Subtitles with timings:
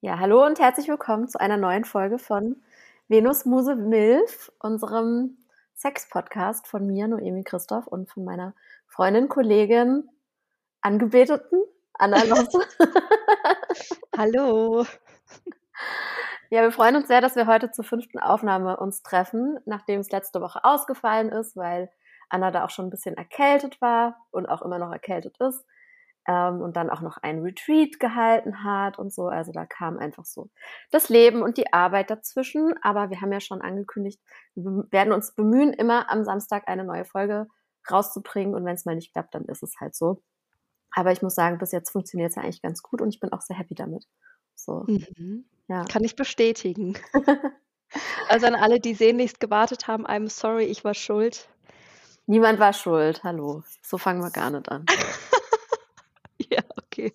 [0.00, 2.62] Ja, hallo und herzlich willkommen zu einer neuen Folge von
[3.08, 5.38] Venus Muse Milf, unserem
[5.74, 8.54] Sex-Podcast von mir, Noemi Christoph, und von meiner
[8.86, 10.08] Freundin, Kollegin,
[10.82, 11.64] Angebeteten,
[11.94, 12.60] Anna Losse.
[14.16, 14.86] hallo.
[16.48, 20.12] Ja, wir freuen uns sehr, dass wir heute zur fünften Aufnahme uns treffen, nachdem es
[20.12, 21.90] letzte Woche ausgefallen ist, weil
[22.28, 25.64] Anna da auch schon ein bisschen erkältet war und auch immer noch erkältet ist
[26.28, 29.26] ähm, und dann auch noch ein Retreat gehalten hat und so.
[29.26, 30.50] Also da kam einfach so
[30.90, 32.74] das Leben und die Arbeit dazwischen.
[32.82, 34.20] Aber wir haben ja schon angekündigt,
[34.54, 37.48] wir werden uns bemühen, immer am Samstag eine neue Folge
[37.90, 38.54] rauszubringen.
[38.54, 40.22] Und wenn es mal nicht klappt, dann ist es halt so.
[40.90, 43.32] Aber ich muss sagen, bis jetzt funktioniert es ja eigentlich ganz gut und ich bin
[43.32, 44.04] auch sehr happy damit.
[44.54, 44.84] So.
[44.86, 45.46] Mhm.
[45.68, 45.84] Ja.
[45.84, 46.98] Kann ich bestätigen.
[48.28, 51.48] also an alle, die sehnlichst gewartet haben, I'm sorry, ich war schuld.
[52.26, 53.24] Niemand war schuld.
[53.24, 53.62] Hallo.
[53.82, 54.84] So fangen wir gar nicht an.
[56.98, 57.12] Ja, okay.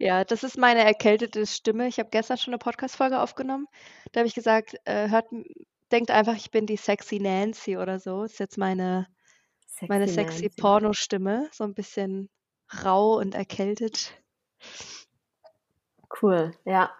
[0.00, 1.86] Ja, das ist meine erkältete Stimme.
[1.86, 3.66] Ich habe gestern schon eine Podcast-Folge aufgenommen.
[4.12, 5.26] Da habe ich gesagt, äh, hört,
[5.92, 8.22] denkt einfach, ich bin die sexy Nancy oder so.
[8.22, 9.06] Das ist jetzt meine
[9.66, 11.50] sexy, meine sexy Porno-Stimme.
[11.52, 12.30] So ein bisschen
[12.82, 14.14] rau und erkältet.
[16.22, 16.90] Cool, ja.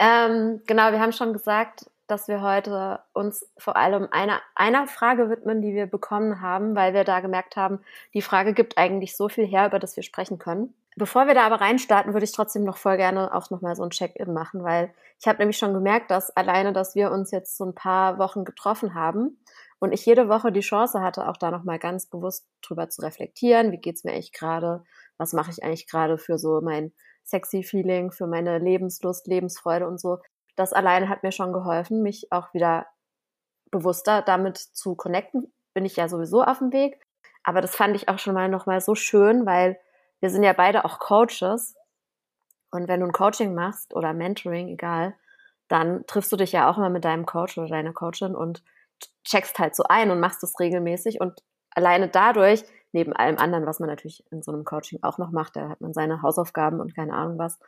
[0.00, 5.30] Ähm, genau, wir haben schon gesagt, dass wir heute uns vor allem einer, einer Frage
[5.30, 7.78] widmen, die wir bekommen haben, weil wir da gemerkt haben,
[8.12, 10.74] die Frage gibt eigentlich so viel her, über das wir sprechen können.
[11.00, 13.88] Bevor wir da aber reinstarten, würde ich trotzdem noch voll gerne auch nochmal so ein
[13.88, 17.64] Check-in machen, weil ich habe nämlich schon gemerkt, dass alleine, dass wir uns jetzt so
[17.64, 19.42] ein paar Wochen getroffen haben
[19.78, 23.72] und ich jede Woche die Chance hatte, auch da nochmal ganz bewusst drüber zu reflektieren,
[23.72, 24.84] wie geht's mir eigentlich gerade,
[25.16, 26.92] was mache ich eigentlich gerade für so mein
[27.24, 30.18] sexy Feeling, für meine Lebenslust, Lebensfreude und so,
[30.54, 32.84] das alleine hat mir schon geholfen, mich auch wieder
[33.70, 35.50] bewusster damit zu connecten.
[35.72, 37.00] Bin ich ja sowieso auf dem Weg.
[37.42, 39.78] Aber das fand ich auch schon mal nochmal so schön, weil
[40.20, 41.74] wir sind ja beide auch Coaches.
[42.70, 45.14] Und wenn du ein Coaching machst oder Mentoring, egal,
[45.68, 48.62] dann triffst du dich ja auch immer mit deinem Coach oder deiner Coachin und
[49.24, 51.20] checkst halt so ein und machst es regelmäßig.
[51.20, 55.30] Und alleine dadurch, neben allem anderen, was man natürlich in so einem Coaching auch noch
[55.30, 57.58] macht, da hat man seine Hausaufgaben und keine Ahnung was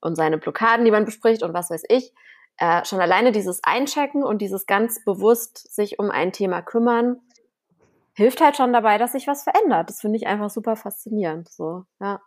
[0.00, 2.12] und seine Blockaden, die man bespricht und was weiß ich,
[2.58, 7.20] äh, schon alleine dieses Einchecken und dieses ganz bewusst sich um ein Thema kümmern,
[8.18, 9.88] hilft halt schon dabei, dass sich was verändert.
[9.88, 11.48] Das finde ich einfach super faszinierend.
[11.48, 12.20] So, ja.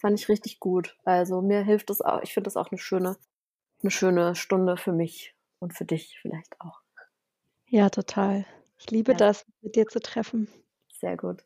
[0.00, 0.96] Fand ich richtig gut.
[1.04, 3.16] Also mir hilft es auch, ich finde das auch eine schöne,
[3.80, 6.80] eine schöne Stunde für mich und für dich vielleicht auch.
[7.66, 8.44] Ja, total.
[8.76, 9.18] Ich liebe ja.
[9.18, 10.48] das, mit dir zu treffen.
[10.98, 11.44] Sehr gut.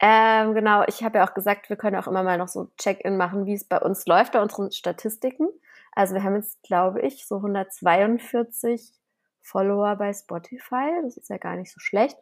[0.00, 3.16] Ähm, genau, ich habe ja auch gesagt, wir können auch immer mal noch so Check-in
[3.16, 5.48] machen, wie es bei uns läuft, bei unseren Statistiken.
[5.92, 8.92] Also wir haben jetzt, glaube ich, so 142
[9.42, 10.90] Follower bei Spotify.
[11.04, 12.16] Das ist ja gar nicht so schlecht.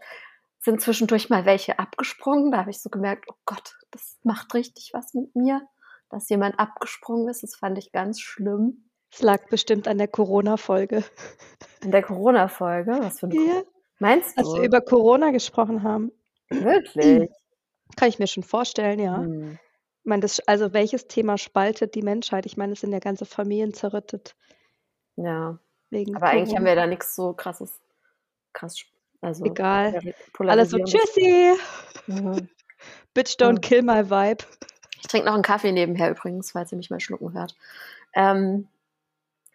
[0.64, 2.50] Sind zwischendurch mal welche abgesprungen.
[2.50, 5.60] Da habe ich so gemerkt, oh Gott, das macht richtig was mit mir,
[6.08, 7.42] dass jemand abgesprungen ist.
[7.42, 8.88] Das fand ich ganz schlimm.
[9.12, 11.04] Es lag bestimmt an der Corona-Folge.
[11.82, 12.92] An der Corona-Folge?
[12.98, 13.62] Was für eine ja.
[13.98, 14.40] Meinst du?
[14.40, 16.10] Als wir über Corona gesprochen haben.
[16.48, 17.28] Wirklich?
[17.96, 19.18] Kann ich mir schon vorstellen, ja.
[19.18, 19.58] Hm.
[19.98, 22.46] Ich meine, das, also welches Thema spaltet die Menschheit?
[22.46, 24.34] Ich meine, es sind ja ganze Familien zerrüttet.
[25.16, 25.58] Ja.
[25.90, 27.80] Wegen Aber eigentlich haben wir da nichts so krasses,
[28.54, 28.82] krass,
[29.24, 30.14] also egal.
[30.38, 31.54] Alles so tschüssi.
[32.06, 32.48] Mhm.
[33.14, 33.60] Bitch don't mhm.
[33.60, 34.44] kill my vibe.
[35.00, 37.56] Ich trinke noch einen Kaffee nebenher übrigens, falls ihr mich mal schlucken hört.
[38.14, 38.68] Ähm,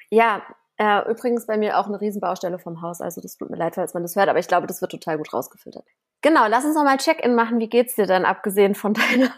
[0.09, 0.41] ja,
[0.78, 3.94] äh, übrigens bei mir auch eine Riesenbaustelle vom Haus, also das tut mir leid, falls
[3.94, 5.86] man das hört, aber ich glaube, das wird total gut rausgefiltert.
[6.22, 7.59] Genau, lass uns noch mal Check-in machen.
[7.59, 9.34] Wie geht's dir denn, abgesehen von deiner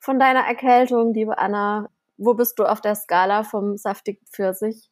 [0.00, 1.90] von deiner Erkältung, liebe Anna?
[2.16, 4.90] Wo bist du auf der Skala vom saftigen Pfirsich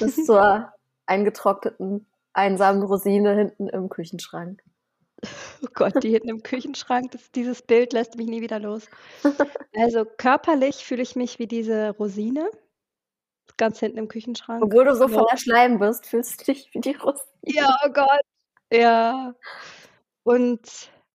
[0.00, 0.72] bis zur
[1.06, 4.62] eingetrockneten, einsamen Rosine hinten im Küchenschrank?
[5.60, 8.86] Oh Gott, die hinten im Küchenschrank, das, dieses Bild lässt mich nie wieder los.
[9.76, 12.48] Also körperlich fühle ich mich wie diese Rosine,
[13.56, 14.62] ganz hinten im Küchenschrank.
[14.62, 17.26] Obwohl du so voller Schleim bist, fühlst du dich wie die Rosine.
[17.42, 18.20] Ja, oh Gott.
[18.72, 19.34] Ja.
[20.22, 20.60] Und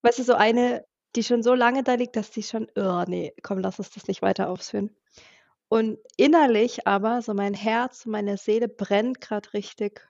[0.02, 0.84] weißt du, so eine
[1.16, 4.08] die schon so lange da liegt, dass die schon, oh nee, komm, lass uns das
[4.08, 4.96] nicht weiter ausführen.
[5.70, 10.08] Und innerlich aber, so mein Herz meine Seele brennt gerade richtig.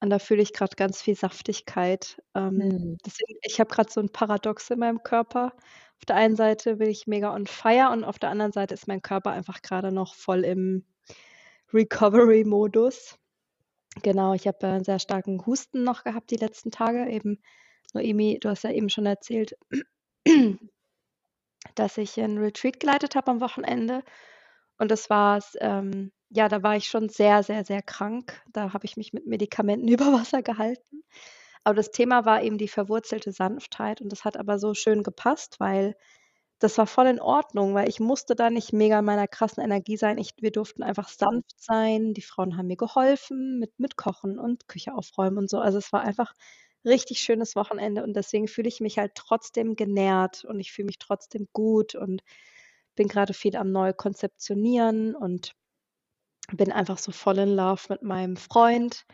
[0.00, 2.22] Und da fühle ich gerade ganz viel Saftigkeit.
[2.34, 2.98] Ähm, mhm.
[3.04, 5.52] deswegen, ich habe gerade so ein Paradox in meinem Körper.
[5.98, 8.86] Auf der einen Seite bin ich mega on fire und auf der anderen Seite ist
[8.86, 10.84] mein Körper einfach gerade noch voll im
[11.72, 13.18] Recovery-Modus.
[14.02, 17.08] Genau, ich habe einen sehr starken Husten noch gehabt die letzten Tage.
[17.10, 17.42] Eben,
[17.94, 19.56] Noemi, du hast ja eben schon erzählt,
[21.74, 24.04] dass ich ein Retreat geleitet habe am Wochenende.
[24.78, 28.42] Und das war ähm, ja, da war ich schon sehr, sehr, sehr krank.
[28.52, 31.02] Da habe ich mich mit Medikamenten über Wasser gehalten.
[31.64, 34.00] Aber das Thema war eben die verwurzelte Sanftheit.
[34.00, 35.96] Und das hat aber so schön gepasst, weil
[36.60, 39.96] das war voll in Ordnung, weil ich musste da nicht mega in meiner krassen Energie
[39.96, 40.18] sein.
[40.18, 42.14] Ich wir durften einfach sanft sein.
[42.14, 45.58] Die Frauen haben mir geholfen mit mit Kochen und Küche aufräumen und so.
[45.60, 46.34] Also, es war einfach
[46.84, 50.98] richtig schönes Wochenende und deswegen fühle ich mich halt trotzdem genährt und ich fühle mich
[50.98, 52.22] trotzdem gut und
[52.96, 55.54] bin grade viel am neu konzeptionieren und
[56.56, 59.04] bin einfach so voll in Love mit meinem Freund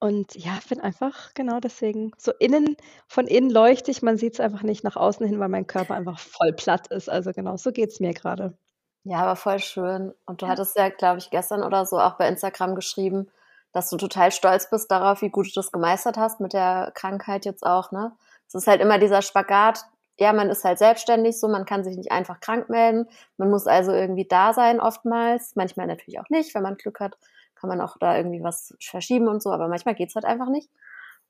[0.00, 2.76] und ja, bin einfach genau deswegen so innen
[3.08, 6.18] von innen leuchte ich, man sieht's einfach nicht nach außen hin, weil mein Körper einfach
[6.20, 7.08] voll platt ist.
[7.10, 8.58] Also, genau, so geht's mir grade.
[9.04, 10.12] Ja, aber voll schön.
[10.26, 10.56] Und du Ja.
[10.56, 13.30] hattest ja, glaube ich, gestern oder so auch bei Instagram geschrieben,
[13.72, 17.44] dass du total stolz bist darauf, wie gut du das gemeistert hast mit der Krankheit
[17.44, 18.16] jetzt auch, ne?
[18.48, 19.84] Es ist halt immer dieser Spagat.
[20.18, 23.06] Ja, man ist halt selbstständig so, man kann sich nicht einfach krank melden.
[23.36, 25.54] Man muss also irgendwie da sein oftmals.
[25.56, 26.54] Manchmal natürlich auch nicht.
[26.54, 27.18] Wenn man Glück hat,
[27.54, 30.70] kann man auch da irgendwie was verschieben und so, aber manchmal geht's halt einfach nicht.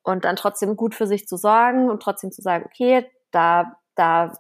[0.02, 4.34] Und dann trotzdem gut für sich zu sorgen und trotzdem zu sagen: „Okay, da da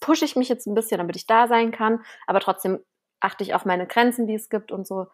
[0.00, 2.80] pushe ich mich jetzt 'n bisschen, damit ich da sein kann, aber trotzdem
[3.20, 5.06] achte ich auf meine Grenzen, die es gibt und so.“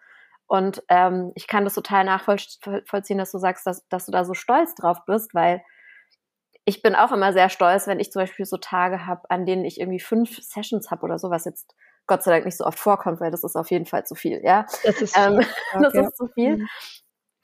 [0.46, 4.12] Und, ähm, ich kann das total nachvollz voll vollziehen, dass du sagst, dass dass du
[4.12, 5.62] da so stolz drauf bist, weil
[6.70, 9.64] ich bin auch immer sehr stolz, wenn ich zum Beispiel so Tage habe, an denen
[9.64, 11.74] ich irgendwie 5 Sessions habe oder so, was jetzt
[12.06, 14.40] Gott sei Dank nicht so oft vorkommt, weil das ist auf jeden Fall zu viel,
[14.44, 14.66] ja?
[14.82, 15.38] Das ist Ähm, viel,
[15.80, 16.56] das ist zu viel.
[16.56, 16.68] Mhm.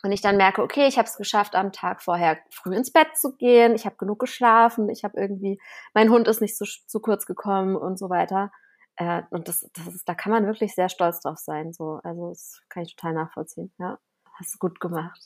[0.03, 3.17] Und ich dann merke: „Okay, ich habe es geschafft, am Tag vorher früh ins Bett
[3.17, 3.75] zu gehen.
[3.75, 4.89] Ich habe genug geschlafen.
[4.91, 5.61] Ich habe irgendwie
[5.95, 8.53] mein Hund ist nicht zu sch zu kurz gekommen“ und so weiter.
[8.97, 12.01] Äh, und das das ist da kann man wirklich sehr stolz drauf sein so.
[12.05, 13.99] Also, das kann ich total nachvollziehen, ja.
[14.39, 15.19] Hast du gut gemacht.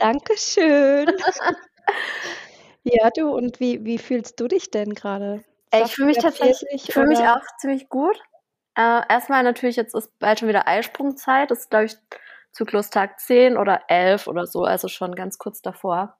[0.00, 1.06] Dankeschön.
[2.88, 5.42] Ja, du, und wie wie fühlst du dich denn grade?
[5.72, 8.16] Ey, ich fühle mich tatsächlich ich fühle mich auch ziemlich gut.
[8.76, 11.50] Äh, erst mal natürlich, jetzt ist bald schon wieder Eisprungzeit.
[11.50, 11.96] Das ist, glaube ich,
[12.52, 16.16] Zyklustag 10 oder 11 oder so, also schon ganz kurz davor.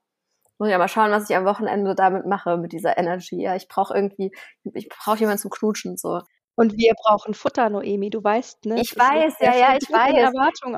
[0.57, 3.41] Muss ich ja mal schauen, was ich am Wochenende damit mache, mit dieser Energy.
[3.41, 4.31] Ja, ich brauche irgendwie
[4.73, 6.21] ich brauche jemanden zum Knutschen so.
[6.59, 8.81] Und wir brauchen Futter, Noemi, du weißt, ne?
[8.81, 10.31] Ich es weiß, ja, ja, ich weiß.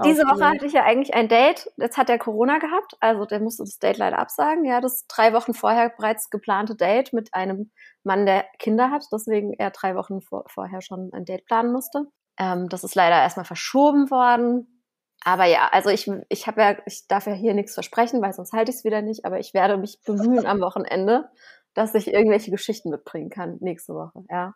[0.03, 1.71] Diese Woche hatte ich ja eigentlich ein Date.
[1.77, 4.65] Jetzt hat der Corona gehabt, also der musste das Date leider absagen.
[4.65, 7.71] Ja, das 3 Wochen vorher bereits geplante Date mit einem
[8.03, 12.07] Mann, der Kinder hat, deswegen er 3 Wochen vor vorher schon ein Date planen musste.
[12.37, 14.83] Ähm, das ist leider erst mal verschoben worden.
[15.23, 18.51] Aber ja, also ich ich habe ja ich darf ja hier nix versprechen, weil sonst
[18.51, 21.29] halte ich's wieder nicht, aber ich werde mich bemühen am Wochenende,
[21.73, 24.55] dass ich irgendwelche Geschichten mitbringen kann nächste Woche, ja.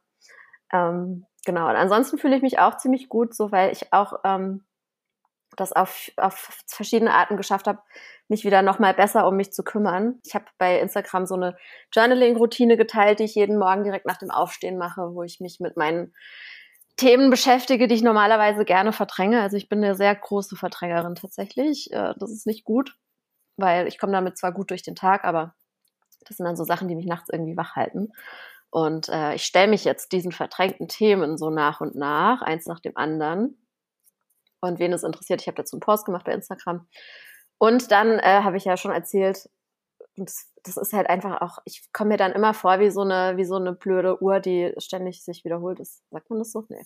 [0.74, 1.70] Ähm, genau.
[1.70, 4.64] Und ansonsten fühle ich mich auch ziemlich gut so, weil ich auch, ähm,
[5.58, 7.80] das auf auf verschiedene Arten geschafft habe,
[8.30, 10.20] mich wieder noch mal besser um mich zu kümmern.
[10.26, 11.58] Ich habe bei Instagram so 'ne
[11.94, 15.78] Journaling-Routine geteilt, die ich jeden Morgen direkt nach dem Aufstehen mache, wo ich mich mit
[15.78, 16.14] meinen
[16.98, 19.42] Themen beschäftige, die ich normalerweise gerne verdränge.
[19.42, 21.92] Also, ich bin 'ne sehr große Verdrängerin tatsächlich.
[21.94, 22.96] Äh, das ist nicht gut,
[23.58, 25.56] weil ich komme damit zwar gut durch den Tag, aber
[26.28, 28.14] das sind dann so Sachen, die mich nachts irgendwie wach halten.
[28.74, 32.80] Und, äh, ich stelle mich jetzt diesen verdrängten Themen so nach und nach, eins nach
[32.80, 33.56] dem anderen.
[34.64, 36.88] Und wen es interessiert, ich habe dazu 'n Post gemacht bei Instagram.
[37.58, 39.50] Und dann, äh, habe ich ja schon erzählt
[40.18, 43.04] und das das ist halt einfach auch ich komme mir dann immer vor wie so
[43.06, 45.80] 'ne wie so 'ne blöde Uhr, die ständig sich wiederholt.
[45.82, 46.66] Ist sagt man das so?
[46.70, 46.82] Ne.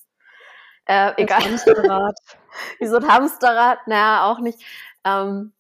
[0.88, 1.42] Äh, egal.
[1.44, 2.18] Hamsterrad.
[2.80, 4.64] Wie so 'n Hamsterrad, na ja, auch nicht.
[5.06, 5.54] Ähm,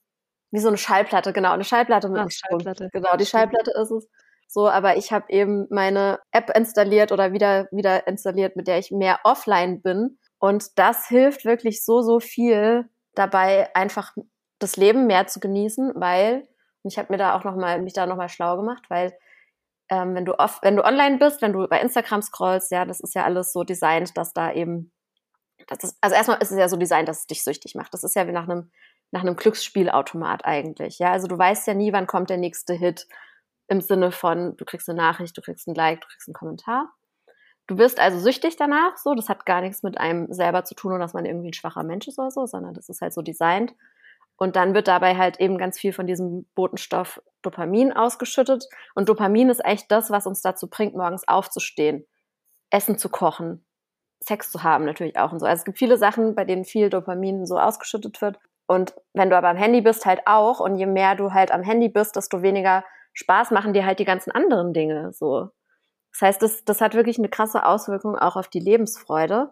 [0.51, 2.69] wie so 'ne Schallplatte, genau, 'ne Schallplatte mit Ah, 'nem Strom.
[2.69, 3.25] Schallplatte, Genau, die.
[3.25, 4.07] Schallplatte ist es.
[4.53, 8.91] So, aber ich habe eben meine App installiert oder wieder wieder installiert, mit der ich
[8.91, 10.17] mehr offline bin.
[10.39, 14.13] Und das hilft wirklich so, so viel dabei, einfach
[14.59, 16.47] das Leben mehr zu genießen, weil
[16.83, 19.13] und ich habe mir da auch noch mal mich da noch mal schlau gemacht, weil,
[19.89, 22.99] ähm, wenn du off wenn du online bist, wenn du bei Instagram scrollst, ja, das
[23.01, 24.91] ist ja alles so designt, dass da eben
[25.67, 27.93] das ist also, erst mal ist es ja so designt, dass es dich süchtig macht.
[27.93, 28.71] Das ist ja wie nach 'nem
[29.11, 31.11] nach 'nem Glücksspielautomat eigentlich, ja?
[31.13, 33.07] Also, du weißt ja nie, wann kommt der nächste Hit
[33.69, 36.91] im Sinne von, du kriegst 'ne Nachricht, du kriegst 'n Like, du kriegst 'n Kommentar.
[37.67, 39.15] Du wirst also süchtig danach so.
[39.15, 41.83] Das hat gar nix mit einem selber zu tun und dass man irgendwie 'n schwacher
[41.83, 43.73] Mensch ist oder so, sondern das ist halt so designt.
[44.37, 48.67] Und dann wird dabei halt eben ganz viel von diesem Botenstoff Dopamin ausgeschüttet.
[48.95, 52.05] Und Dopamin ist echt das, was uns dazu bringt, morgens aufzustehen,
[52.71, 53.65] Essen zu kochen,
[54.21, 55.45] Sex zu haben natürlich auch und so.
[55.47, 58.39] Also, es gibt viele Sachen, bei denen viel Dopamin so ausgeschüttet wird.
[58.67, 60.59] Und wenn du aber am Handy bist, halt auch.
[60.61, 62.83] Und je mehr du halt am Handy bist, desto weniger
[63.17, 65.49] Spaß machen dir halt die ganzen anderen Dinge so.
[66.13, 69.51] Das heißt, das das hat wirklich 'ne krasse Auswirkung auch auf die Lebensfreude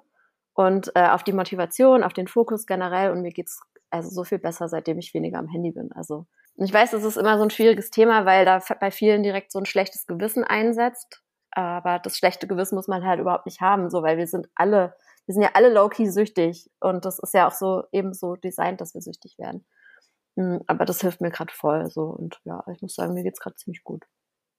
[0.55, 3.11] und, äh, auf die Motivation, auf den Fokus generell.
[3.11, 5.91] Und mir geht's also so viel besser, seitdem ich weniger am Handy bin.
[5.93, 9.51] Also, ich weiß, das ist immer so 'n schwieriges Thema, weil da bei vielen direkt
[9.51, 11.23] so 'n schlechtes Gewissen einsetzt.
[11.51, 14.95] Aber das schlechte Gewissen muss man halt überhaupt nicht haben, so, weil wir sind alle
[15.27, 16.69] wir sind ja alle low-key süchtig.
[16.81, 19.65] Und das ist ja auch so eben so designt, dass wir süchtig werden.
[20.37, 23.39] Hm, aber das hilft mir grad voll so und ja, ich muss sagen, mir geht's
[23.41, 24.05] grad ziemlich gut.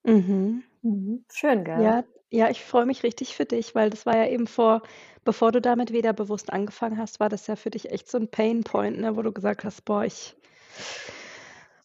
[0.03, 0.63] Mhm.
[0.81, 1.25] Mhm.
[1.31, 1.93] Schön, gell?
[1.93, 4.81] Ja, ja, ich freue mich richtig für dich, weil das war ja eben vor
[5.23, 8.29] bevor du damit wieder bewusst angefangen hast, war das ja für dich echt so 'n
[8.31, 10.35] Painpoint, ne, wo du gesagt hast: „Boah, ich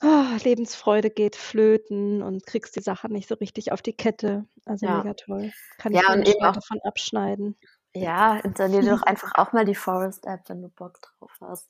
[0.00, 4.86] ah, Lebensfreude geht flöten und kriegst die Sachen nicht so richtig auf die Kette.“ Also,
[4.86, 4.88] Ja.
[4.88, 5.52] mega toll.
[5.78, 7.56] Kann ich Ja, mir und nicht eben auch davon abschneiden.
[7.94, 11.68] Ja, installier dir doch einfach auch mal die Forest-App, wenn du Bock drauf hast.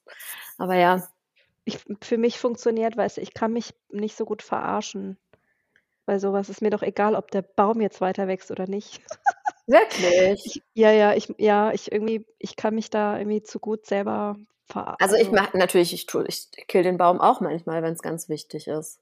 [0.59, 1.09] Aber ja.
[1.65, 5.19] Ich für mich funktioniert weißt du, ich kann mich nicht so gut verarschen.
[6.07, 9.01] Bei so was ist mir doch egal, ob der Baum jetzt weiter wächst oder nicht.
[9.67, 10.45] Wirklich?
[10.45, 14.37] Ich ja, ja, ich ja, ich irgendwie ich kann mich da irgendwie zu gut selber
[14.67, 18.03] verar Also, ich also mache natürlich, ich tue ich kill den Baum auch manchmal, wenn's
[18.03, 18.99] ganz wichtig ist.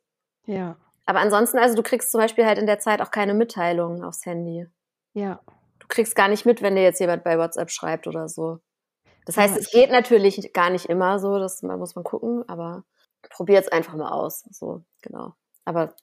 [0.47, 0.76] Ja.
[1.07, 4.26] Aber ansonsten also, du kriegst zum Beispiel halt in der Zeit auch keine Mitteilungen aufs
[4.26, 4.67] Handy.
[5.14, 5.40] Ja.
[5.79, 8.61] Du kriegst gar nicht mit, wenn dir jetzt jemand bei WhatsApp schreibt oder so.
[9.27, 12.85] Das heißt, Ja, es geht natürlich gar nicht immer so, das muss man gucken, aber
[13.31, 15.35] probier's einfach mal aus, so, genau.
[15.65, 15.95] Aber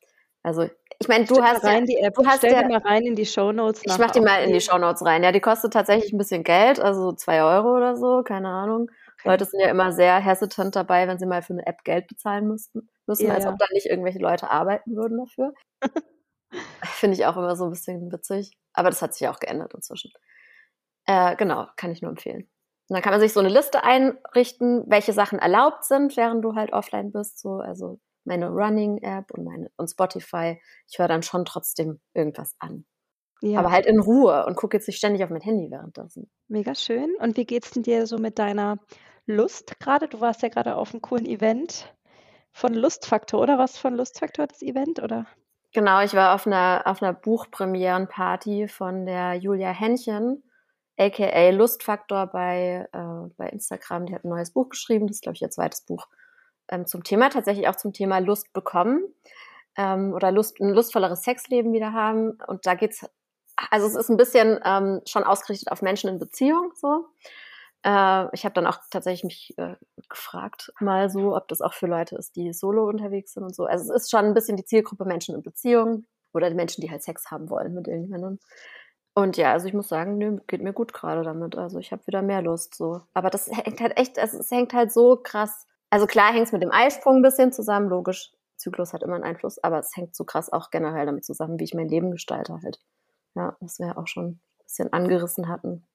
[0.43, 0.69] also,
[0.99, 2.15] ich meine, du Stell hast mal ja rein die App.
[2.15, 4.43] du hast Stell ja die mal rein in die Shownotes Ich mache nachher die mal
[4.43, 5.23] in die Shownotes rein.
[5.23, 8.89] Ja, die kostet tatsächlich 'n bisschen Geld, also 2 Euro oder so, keine Ahnung.
[9.13, 9.37] Okay.
[9.37, 12.47] Leute sind ja immer sehr hesitant dabei, wenn sie mal für 'ne App Geld bezahlen
[12.47, 13.59] müssten müssen, Ja, als ob ja.
[13.59, 15.53] da nicht irgendwelche Leute arbeiten würden dafür.
[16.83, 19.73] Finde ich auch immer so 'n bisschen witzig, aber das hat sich ja auch geändert
[19.73, 20.11] inzwischen.
[21.07, 22.49] Äh, genau, kann ich nur empfehlen.
[22.89, 26.55] Und dann kann man sich so 'ne Liste einrichten, welche Sachen erlaubt sind, während du
[26.55, 30.59] halt offline bist, so, also meine Running-App und meine und Spotify.
[30.89, 32.85] Ich höre dann schon trotzdem irgendwas an.
[33.41, 33.59] Ja.
[33.59, 36.29] Aber halt in Ruhe und gucke jetzt nicht ständig auf mein Handy währenddessen.
[36.49, 37.13] Mega schön.
[37.19, 38.77] Und wie geht's denn dir so mit deiner
[39.25, 40.07] Lust grade?
[40.07, 41.93] Du warst ja grade auf 'm coolen Event
[42.53, 43.57] von Lustfaktor, oder?
[43.59, 45.27] War's von Lustfaktor das Event, oder?
[45.73, 50.43] Genau, ich war auf 'ner auf 'ner Buchpremierenparty von der Julia Henchen,
[50.97, 54.05] aka Lustfaktor bei äh, bei Instagram.
[54.07, 55.07] Die hat 'n neues Buch geschrieben.
[55.07, 55.85] Das ist, glaube ich, ihr 2.
[55.87, 56.07] Buch,
[56.69, 59.03] ähm, zum Thema tatsächlich auch zum Thema Lust bekommen,
[59.77, 62.37] ähm, oder Lust 'n lustvolleres Sexleben wieder haben.
[62.47, 63.05] Und da geht's
[63.71, 67.07] also, es ist 'n bisschen, ähm, schon ausgerichtet auf Menschen in Beziehung so.
[67.85, 69.75] Äh, ich habe dann auch tatsächlich mich, äh,
[70.09, 73.65] gefragt mal so, ob das auch für Leute ist, die solo unterwegs sind und so.
[73.65, 76.91] Also, es ist schon 'n bisschen die Zielgruppe Menschen in Beziehung oder die Menschen, die
[76.91, 78.39] halt Sex haben wollen mit irgendjemandem.
[79.17, 81.57] Und ja, also, ich muss sagen, ne, geht mir gut grade damit.
[81.57, 83.01] Also, ich habe wieder mehr Lust so.
[83.15, 86.61] Aber das hängt halt echt also, es hängt halt so krass also, klar hängt's mit
[86.61, 88.31] dem Eisprung 'n bisschen zusammen, logisch.
[88.57, 91.63] Zyklus hat immer 'n Einfluss, aber es hängt so krass auch generell damit zusammen, wie
[91.63, 92.79] ich mein Leben gestalte halt.
[93.35, 95.85] Ja, was wir auch schon bisschen angerissen hatten.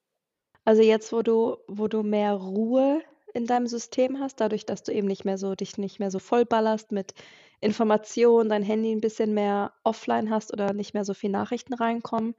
[0.67, 3.01] Also, jetzt, wo du wo du mehr Ruhe
[3.35, 6.19] in deinem System hast, dadurch, dass du eben nicht mehr so dich nicht mehr so
[6.21, 7.15] vollballerst mit
[7.61, 12.35] Informationen, dein Handy 'n bisschen mehr offline hast oder nicht mehr so viel Nachrichten reinkommen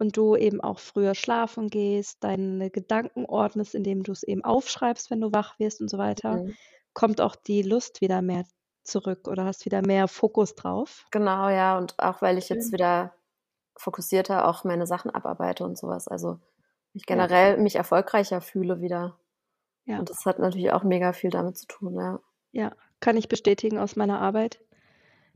[0.00, 5.20] und du eben auch früher schlafen gehst, deine Gedanken ordnest, indem du's eben aufschreibst, wenn
[5.20, 6.56] du wach wirst und so weiter, Mhm.
[6.94, 8.44] kommt auch die Lust wieder mehr
[8.84, 11.06] zurück oder hast wieder mehr Fokus drauf?
[11.12, 12.72] Genau, ja, und auch weil ich jetzt Schön.
[12.72, 13.14] wieder
[13.76, 16.08] fokussierter auch meine Sachen abarbeite und so was.
[16.08, 16.40] Also,
[16.94, 17.26] ich Ja.
[17.26, 19.18] generell mich erfolgreicher fühle wieder.
[19.86, 20.00] Ja.
[20.00, 22.20] Und das hat natürlich auch mega viel damit zu tun, ja.
[22.54, 24.60] Ja, kann ich bestätigen aus meiner Arbeit,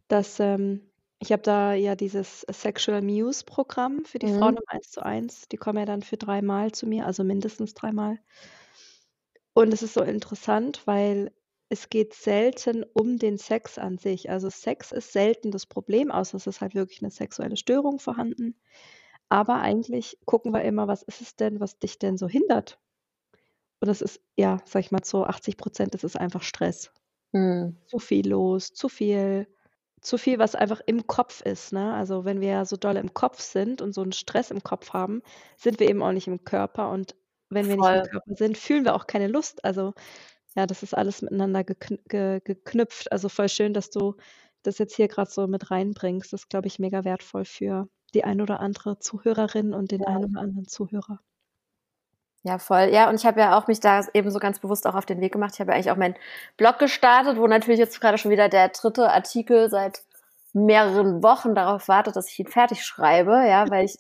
[0.08, 0.90] dass, ähm
[1.24, 4.58] ich habe da ja dieses Sexual Muse Programm für die Frauen Mhm.
[4.58, 5.48] im Eins-zu-eins.
[5.48, 8.18] Die kommen ja dann für dreimal zu mir, also, mindestens dreimal.
[9.56, 11.32] Und es ist so interessant, weil
[11.68, 14.28] es geht selten um den Sex an sich.
[14.28, 18.60] Also, Sex ist selten das Problem, außer es ist halt wirklich 'ne sexuelle Störung vorhanden.
[19.28, 22.78] Aber eigentlich gucken wir immer, was ist es denn, was dich denn so hindert?
[23.82, 26.92] Und das ist, ja, sage ich mal, zu 80% ist es einfach Stress.
[27.34, 27.76] Mhm.
[27.86, 29.48] Zu viel los, zu viel
[30.04, 31.94] zu viel, was einfach im Kopf ist, ne?
[31.94, 35.22] Also, wenn wir so doll im Kopf sind und so 'n Stress im Kopf haben,
[35.56, 36.90] sind wir eben auch nicht im Körper.
[36.90, 37.16] Und
[37.50, 38.08] wenn wir nicht im Voll.
[38.10, 39.64] Körper sind, fühlen wir auch keine Lust.
[39.64, 39.94] Also,
[40.56, 43.12] ja, das ist alles miteinander gekn ge geknüpft.
[43.12, 44.16] Also, voll schön, dass du
[44.62, 46.32] das jetzt hier grad so mit reinbringst.
[46.32, 50.06] Das ist, glaube ich, mega wertvoll für die ein oder andere Zuhörerin und den Ja.
[50.06, 51.20] einen oder anderen Zuhörer.
[52.46, 52.90] Ja, voll.
[52.92, 55.18] Ja, und ich habe ja auch mich da eben so ganz bewusst auch auf den
[55.22, 55.52] Weg gemacht.
[55.54, 56.14] Ich habe ja eigentlich auch meinen
[56.58, 59.08] Blog gestartet, wo natürlich jetzt grade schon wieder der 3.
[59.08, 60.02] Artikel seit
[60.52, 63.96] mehreren Wochen darauf wartet, dass ich ihn fertig schreibe, ja, weil ich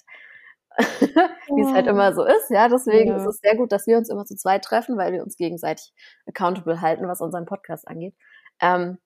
[1.56, 2.68] wie's halt immer so ist, ja.
[2.68, 3.30] Deswegen ist Ja.
[3.30, 5.92] es sehr gut, dass wir uns immer zu zweit treffen, weil wir uns gegenseitig
[6.26, 8.14] accountable halten, was unseren Podcast angeht.
[8.60, 8.98] Ähm,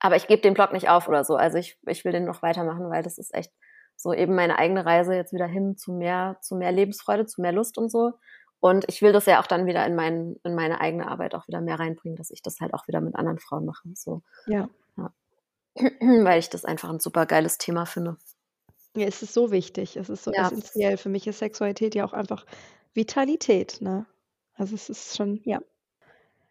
[0.00, 1.36] aber ich gebe den Blog nicht auf oder so.
[1.36, 3.52] Also, ich ich will den noch weitermachen, weil das ist echt
[3.96, 7.52] so eben meine eigene Reise jetzt wieder hin zu mehr zu mehr Lebensfreude, zu mehr
[7.52, 8.12] Lust und so.
[8.62, 11.48] Und ich will das ja auch dann wieder in meinen in meine eigene Arbeit auch
[11.48, 14.22] wieder mehr reinbringen, dass ich das halt auch wieder mit anderen Frauen mache, so.
[14.46, 14.68] Ja.
[14.98, 15.12] Ja.
[16.26, 18.18] Weil ich das einfach 'n supergeiles Thema finde.
[18.96, 19.96] Ja, es ist so wichtig.
[19.96, 20.52] Es ist so Ja.
[20.52, 20.98] essenziell.
[20.98, 22.44] Für mich ist Sexualität ja auch einfach
[22.92, 24.04] Vitalität, ne?
[24.54, 25.60] Also, es ist schon ja.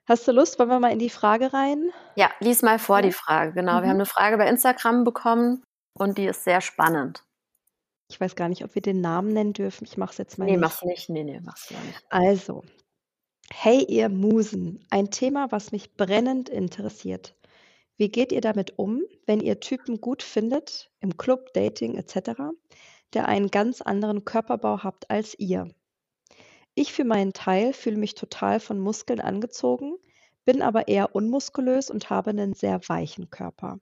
[0.08, 1.91] Hast du Lust, wollen wir mal in die Frage rein?
[2.18, 3.01] Ja, lies mal vor Ja.
[3.01, 3.53] die Frage.
[3.53, 3.98] Genau, wir haben Mhm.
[3.98, 5.63] 'ne Frage bei Instagram bekommen
[5.98, 7.24] und die ist sehr spannend.
[8.12, 9.86] Ich weiß gar nicht, ob wir den Namen nennen dürfen.
[9.86, 10.60] Ich mache es jetzt mal Nee, nicht.
[10.60, 11.08] mach's nicht.
[11.10, 12.03] Nee, nee, mach's ja nicht.
[12.10, 12.63] Also,
[13.53, 17.38] hey ihr Musen, ein Thema, was mich brennend interessiert.
[17.96, 22.32] Wie geht ihr damit um, wenn ihr Typen gut findet, im Club, Dating etc.,
[23.13, 25.74] der einen ganz anderen Körperbau habt als ihr?
[26.75, 29.96] Ich für meinen Teil fühle mich total von Muskeln angezogen,
[30.44, 33.80] bin aber eher unmuskulös und habe einen sehr weichen Körper.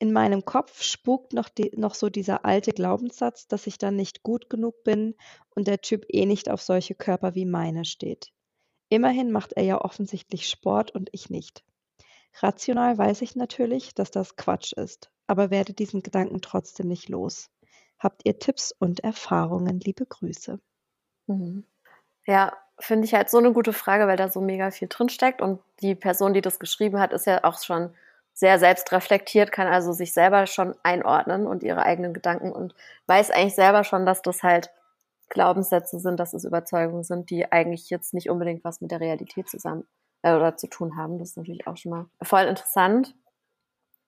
[0.00, 4.22] In meinem Kopf spukt noch, die, noch so dieser alte Glaubenssatz, dass ich dann nicht
[4.22, 5.14] gut genug bin
[5.50, 8.32] und der Typ eh nicht auf solche Körper wie meine steht.
[8.88, 11.64] Immerhin macht er ja offensichtlich Sport und ich nicht.
[12.40, 17.50] Rational weiß ich natürlich, dass das Quatsch ist, aber werde diesen Gedanken trotzdem nicht los.
[17.98, 19.80] Habt ihr Tipps und Erfahrungen?
[19.80, 20.60] Liebe Grüße.
[21.26, 21.64] Mhm.
[22.24, 25.42] Ja, finde ich halt so eine gute Frage, weil da so mega viel drinsteckt.
[25.42, 27.92] Und die Person, die das geschrieben hat, ist ja auch schon
[28.40, 32.74] sehr selbstreflektiert, kann also sich selber schon einordnen und ihre eigenen Gedanken und
[33.06, 34.70] weiß eigentlich selber schon, dass das halt
[35.28, 39.50] Glaubenssätze sind, dass es Überzeugungen sind, die eigentlich jetzt nicht unbedingt was mit der Realität
[39.50, 39.86] zusammen
[40.22, 41.18] äh, oder zu tun haben.
[41.18, 43.14] Das ist natürlich auch schon mal voll interessant.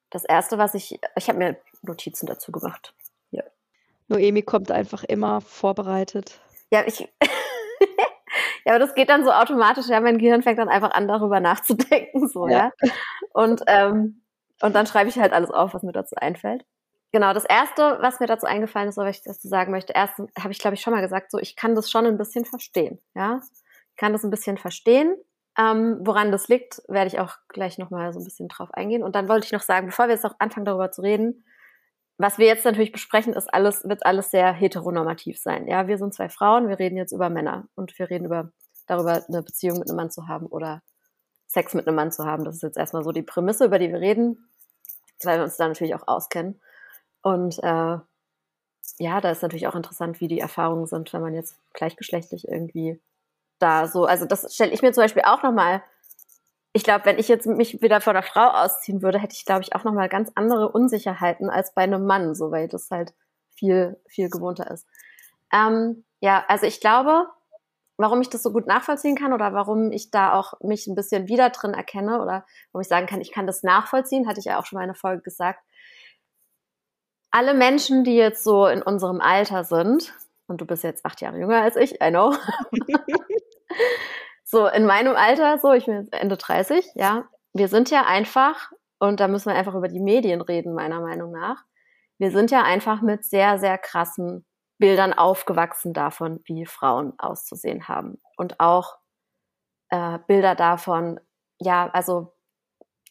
[0.09, 2.95] Das erste, was ich, ich habe mir Notizen dazu gemacht.
[3.29, 3.45] Hier.
[4.09, 6.41] Noemi kommt einfach immer vorbereitet.
[6.71, 7.01] Ja, ich.
[8.65, 9.89] ja, aber das geht dann so automatisch.
[9.89, 12.73] Ja, mein Gehirn fängt dann einfach an, darüber nachzudenken, so, ja.
[12.81, 12.91] ja?
[13.35, 14.22] Und, ähm,
[14.63, 16.65] und dann schreibe ich halt alles auf, was mir dazu einfällt.
[17.13, 20.51] Genau, das erste, was mir dazu eingefallen ist, was ich dazu sagen möchte, erst habe
[20.51, 23.41] ich, glaube ich, schon mal gesagt, so, ich kann das schon ein bisschen verstehen, ja.
[23.91, 25.15] Ich kann das ein bisschen verstehen.
[25.59, 29.03] Ähm, woran das liegt, werde ich auch gleich nochmal so ein bisschen drauf eingehen.
[29.03, 31.45] Und dann wollte ich noch sagen, bevor wir jetzt auch anfangen, darüber zu reden,
[32.17, 35.67] was wir jetzt natürlich besprechen, ist alles, wird alles sehr heteronormativ sein.
[35.67, 38.53] Ja, wir sind zwei Frauen, wir reden jetzt über Männer und wir reden über,
[38.87, 40.83] darüber, eine Beziehung mit einem Mann zu haben oder
[41.49, 42.45] Sex mit einem Mann zu haben.
[42.45, 44.52] Das ist jetzt erstmal so die Prämisse, über die wir reden,
[45.27, 46.61] weil wir uns da natürlich auch auskennen.
[47.23, 47.99] Und äh,
[48.99, 53.01] ja, da ist natürlich auch interessant, wie die Erfahrungen sind, wenn man jetzt gleichgeschlechtlich irgendwie
[53.59, 55.83] da so, also das stelle ich mir zum Beispiel auch nochmal
[56.73, 59.63] ich glaube, wenn ich jetzt mich wieder von einer Frau ausziehen würde, hätte ich, glaube
[59.63, 63.13] ich, auch nochmal ganz andere Unsicherheiten als bei einem Mann, so weil das halt
[63.55, 64.87] viel, viel gewohnter ist.
[65.53, 67.27] Ähm, ja, also ich glaube,
[67.97, 71.29] warum ich das so gut nachvollziehen kann oder warum ich da auch mich ein bisschen
[71.29, 74.59] wieder drin erkenne oder warum ich sagen kann, ich kann das nachvollziehen, hatte ich ja
[74.59, 75.61] auch schon mal in einer Folge gesagt.
[77.31, 80.15] Alle Menschen, die jetzt so in unserem Alter sind,
[80.47, 82.35] und du bist jetzt acht Jahre jünger als ich, I know.
[84.45, 87.25] so in meinem Alter, so ich bin jetzt Ende 30, ja,
[87.55, 91.33] wir sind ja einfach, und da müssen wir einfach über die Medien reden, meiner Meinung
[91.33, 91.65] nach.
[92.19, 94.45] Wir sind ja einfach mit sehr, sehr krassen
[94.83, 98.21] Bildern aufgewachsen davon, wie Frauen auszusehen haben.
[98.37, 98.99] Und auch
[99.91, 101.21] äh, Bilder davon,
[101.61, 102.33] ja, also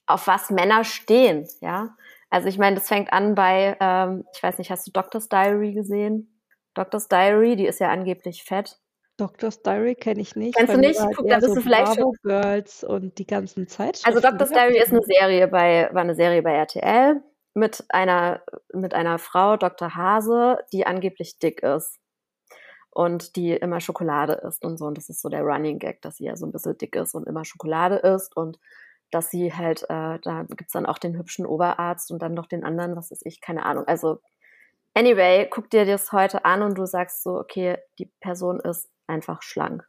[0.05, 1.95] auf was Männer stehen, ja.
[2.29, 5.71] Also ich meine, das fängt an bei, ähm, ich weiß nicht, hast du Doctor's Diary
[5.71, 6.41] gesehen?
[6.73, 8.77] Doctor's Diary, die ist ja angeblich fett.
[9.15, 10.57] Doctor's Diary kenne ich nicht.
[10.57, 10.99] Kennst du nicht?
[11.15, 12.29] Guck, da bist so du vielleicht Bravo schon.
[12.29, 14.13] Girls und die ganzen Zeitschriften.
[14.13, 18.41] Also Doctor's Diary ist eine Serie bei, war eine Serie bei RTL mit einer,
[18.73, 19.95] mit einer Frau, Dr.
[19.95, 21.97] Hase, die angeblich dick ist.
[22.93, 24.85] Und die immer Schokolade isst und so.
[24.85, 27.15] Und das ist so der Running Gag, dass sie ja so ein bisschen dick ist
[27.15, 28.59] und immer Schokolade isst und
[29.11, 32.65] dass sie halt, äh, da gibt's dann auch den hübschen Oberarzt und dann noch den
[32.65, 33.85] anderen, was ist ich, keine Ahnung.
[33.87, 34.19] Also
[34.93, 39.41] Anyway, guck dir das heute an und du sagst so, okay, die Person ist einfach
[39.41, 39.85] schlank.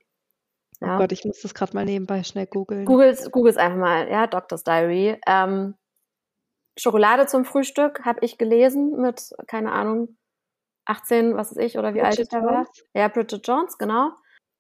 [0.81, 0.97] Oh ja?
[0.97, 2.85] Oh Gott, ich muss das gerade mal nebenbei schnell googeln.
[2.85, 5.19] Googles, Googles einfach mal, ja, Doctor's Diary.
[5.27, 5.75] Ähm,
[6.79, 10.17] Schokolade zum Frühstück habe ich gelesen mit, keine Ahnung,
[10.87, 12.67] 18, was ist ich, oder wie Bridget alt ich da war.
[12.95, 14.11] Ja, Bridget Jones, genau.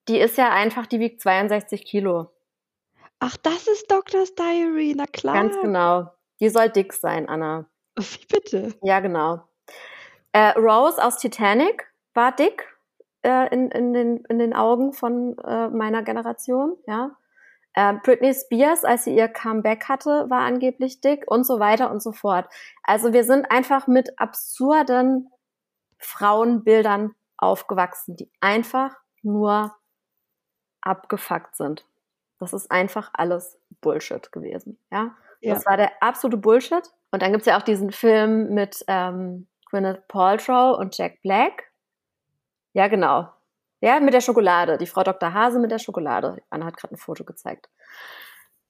[0.08, 2.30] Die ist ja einfach, die wiegt 62 Kilo.
[3.20, 5.34] Ach, das ist Doctor's Diary, na klar.
[5.34, 6.10] Ganz genau.
[6.40, 7.66] Die soll dick sein, Anna.
[7.96, 8.74] Wie bitte?
[8.82, 9.46] Ja, genau.
[10.32, 12.66] Äh, Rose aus Titanic war dick
[13.22, 17.16] äh, in, in, den, in den Augen von äh, meiner Generation, ja.
[17.74, 22.02] Äh, Britney Spears, als sie ihr Comeback hatte, war angeblich dick und so weiter und
[22.02, 22.46] so fort.
[22.82, 25.30] Also wir sind einfach mit absurden
[25.98, 29.74] Frauenbildern aufgewachsen, die einfach nur
[30.82, 31.86] abgefuckt sind.
[32.38, 35.14] Das ist einfach alles Bullshit gewesen, ja.
[35.40, 35.54] ja.
[35.54, 36.90] Das war der absolute Bullshit.
[37.12, 41.70] Und dann gibt's ja auch diesen Film mit ähm, Gwyneth Paltrow und Jack Black.
[42.72, 43.28] Ja, genau.
[43.82, 44.78] Ja, mit der Schokolade.
[44.78, 45.34] Die Frau Dr.
[45.34, 46.40] Hase mit der Schokolade.
[46.50, 47.68] Anna hat gerade ein Foto gezeigt.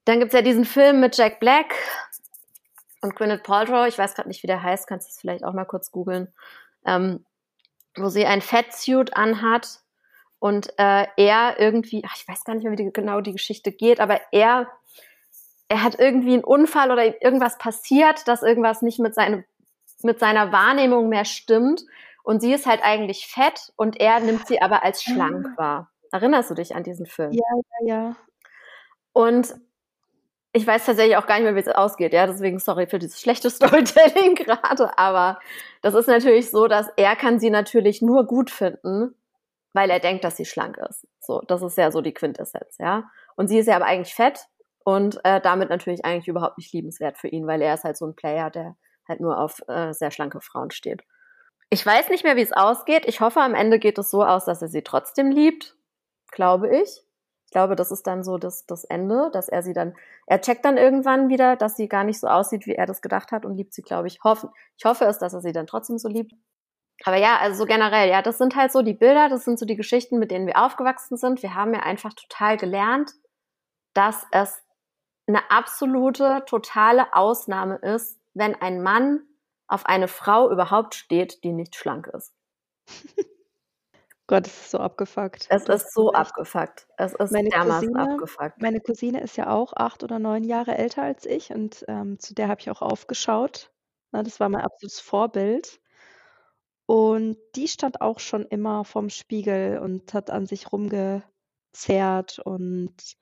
[0.06, 1.74] Dann gibt es ja diesen Film mit Jack Black
[3.02, 3.86] und Gwyneth Paltrow.
[3.86, 4.86] Ich weiß gerade nicht, wie der heißt.
[4.86, 6.32] Kannst du es vielleicht auch mal kurz googeln.
[6.86, 7.26] Ähm,
[7.94, 9.80] wo sie ein Fettsuit anhat
[10.38, 13.70] und äh, er irgendwie, ach, ich weiß gar nicht mehr, wie die, genau die Geschichte
[13.70, 14.66] geht, aber er,
[15.68, 19.44] er hat irgendwie einen Unfall oder irgendwas passiert, dass irgendwas nicht mit seinem
[20.04, 21.84] mit seiner Wahrnehmung mehr stimmt
[22.22, 25.60] und sie ist halt eigentlich fett und er nimmt sie aber als schlank ah.
[25.60, 25.90] wahr.
[26.12, 27.32] Erinnerst du dich an diesen Film?
[27.32, 27.40] Ja,
[27.80, 28.16] ja, ja.
[29.12, 29.54] Und
[30.52, 33.20] ich weiß tatsächlich auch gar nicht mehr, wie es ausgeht, ja, deswegen sorry für dieses
[33.20, 35.38] schlechte Storytelling gerade, aber
[35.80, 39.14] das ist natürlich so, dass er kann sie natürlich nur gut finden,
[39.72, 41.06] weil er denkt, dass sie schlank ist.
[41.20, 43.04] So, das ist ja so die Quintessenz, ja.
[43.36, 44.46] Und sie ist ja aber eigentlich fett
[44.84, 48.06] und äh, damit natürlich eigentlich überhaupt nicht liebenswert für ihn, weil er ist halt so
[48.06, 48.76] ein Player, der
[49.08, 51.02] halt nur auf äh, sehr schlanke Frauen steht.
[51.72, 53.06] Ich weiß nicht mehr, wie es ausgeht.
[53.06, 55.74] Ich hoffe, am Ende geht es so aus, dass er sie trotzdem liebt,
[56.30, 57.02] glaube ich.
[57.46, 60.66] Ich glaube, das ist dann so das, das Ende, dass er sie dann, er checkt
[60.66, 63.56] dann irgendwann wieder, dass sie gar nicht so aussieht, wie er das gedacht hat und
[63.56, 64.22] liebt sie, glaube ich.
[64.22, 64.50] Hoffen.
[64.76, 66.34] Ich hoffe es, dass er sie dann trotzdem so liebt.
[67.04, 69.64] Aber ja, also so generell, ja, das sind halt so die Bilder, das sind so
[69.64, 71.42] die Geschichten, mit denen wir aufgewachsen sind.
[71.42, 73.12] Wir haben ja einfach total gelernt,
[73.94, 74.62] dass es
[75.26, 79.22] eine absolute, totale Ausnahme ist, wenn ein Mann
[79.72, 82.34] auf eine Frau überhaupt steht, die nicht schlank ist.
[84.26, 85.46] Gott, es ist so abgefuckt.
[85.50, 86.86] Es ist so abgefuckt.
[86.96, 88.62] Es ist meine dermaßen Cousine, abgefuckt.
[88.62, 92.34] Meine Cousine ist ja auch acht oder neun Jahre älter als ich und ähm, zu
[92.34, 93.72] der habe ich auch aufgeschaut.
[94.12, 95.80] Na, das war mein absolutes Vorbild.
[96.86, 103.16] Und die stand auch schon immer vorm Spiegel und hat an sich rumgezerrt und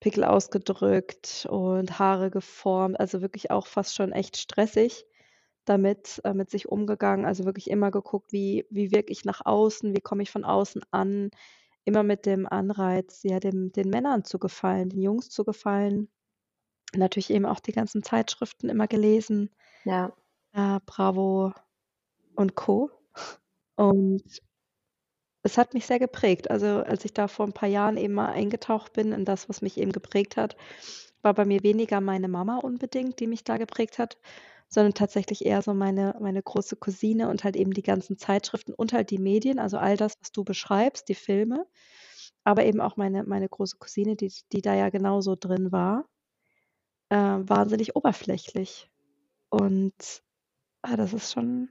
[0.00, 2.98] Pickel ausgedrückt und Haare geformt.
[2.98, 5.06] Also wirklich auch fast schon echt stressig
[5.68, 7.26] damit äh, mit sich umgegangen.
[7.26, 10.82] Also wirklich immer geguckt, wie, wie wirke ich nach außen, wie komme ich von außen
[10.90, 11.30] an.
[11.84, 16.08] Immer mit dem Anreiz, ja, dem, den Männern zu gefallen, den Jungs zu gefallen.
[16.94, 19.50] Natürlich eben auch die ganzen Zeitschriften immer gelesen.
[19.84, 20.12] Ja.
[20.52, 21.52] Äh, Bravo
[22.34, 22.90] und Co.
[23.76, 24.42] Und
[25.42, 26.50] es hat mich sehr geprägt.
[26.50, 29.62] Also als ich da vor ein paar Jahren eben mal eingetaucht bin in das, was
[29.62, 30.56] mich eben geprägt hat,
[31.22, 34.18] war bei mir weniger meine Mama unbedingt, die mich da geprägt hat,
[34.68, 38.92] sondern tatsächlich eher so meine, meine große Cousine und halt eben die ganzen Zeitschriften und
[38.92, 41.66] halt die Medien, also all das, was du beschreibst, die Filme,
[42.44, 46.06] aber eben auch meine, meine große Cousine, die, die da ja genauso drin war,
[47.10, 48.90] äh, wahnsinnig oberflächlich.
[49.50, 50.22] Und
[50.82, 51.70] ah, das ist schon,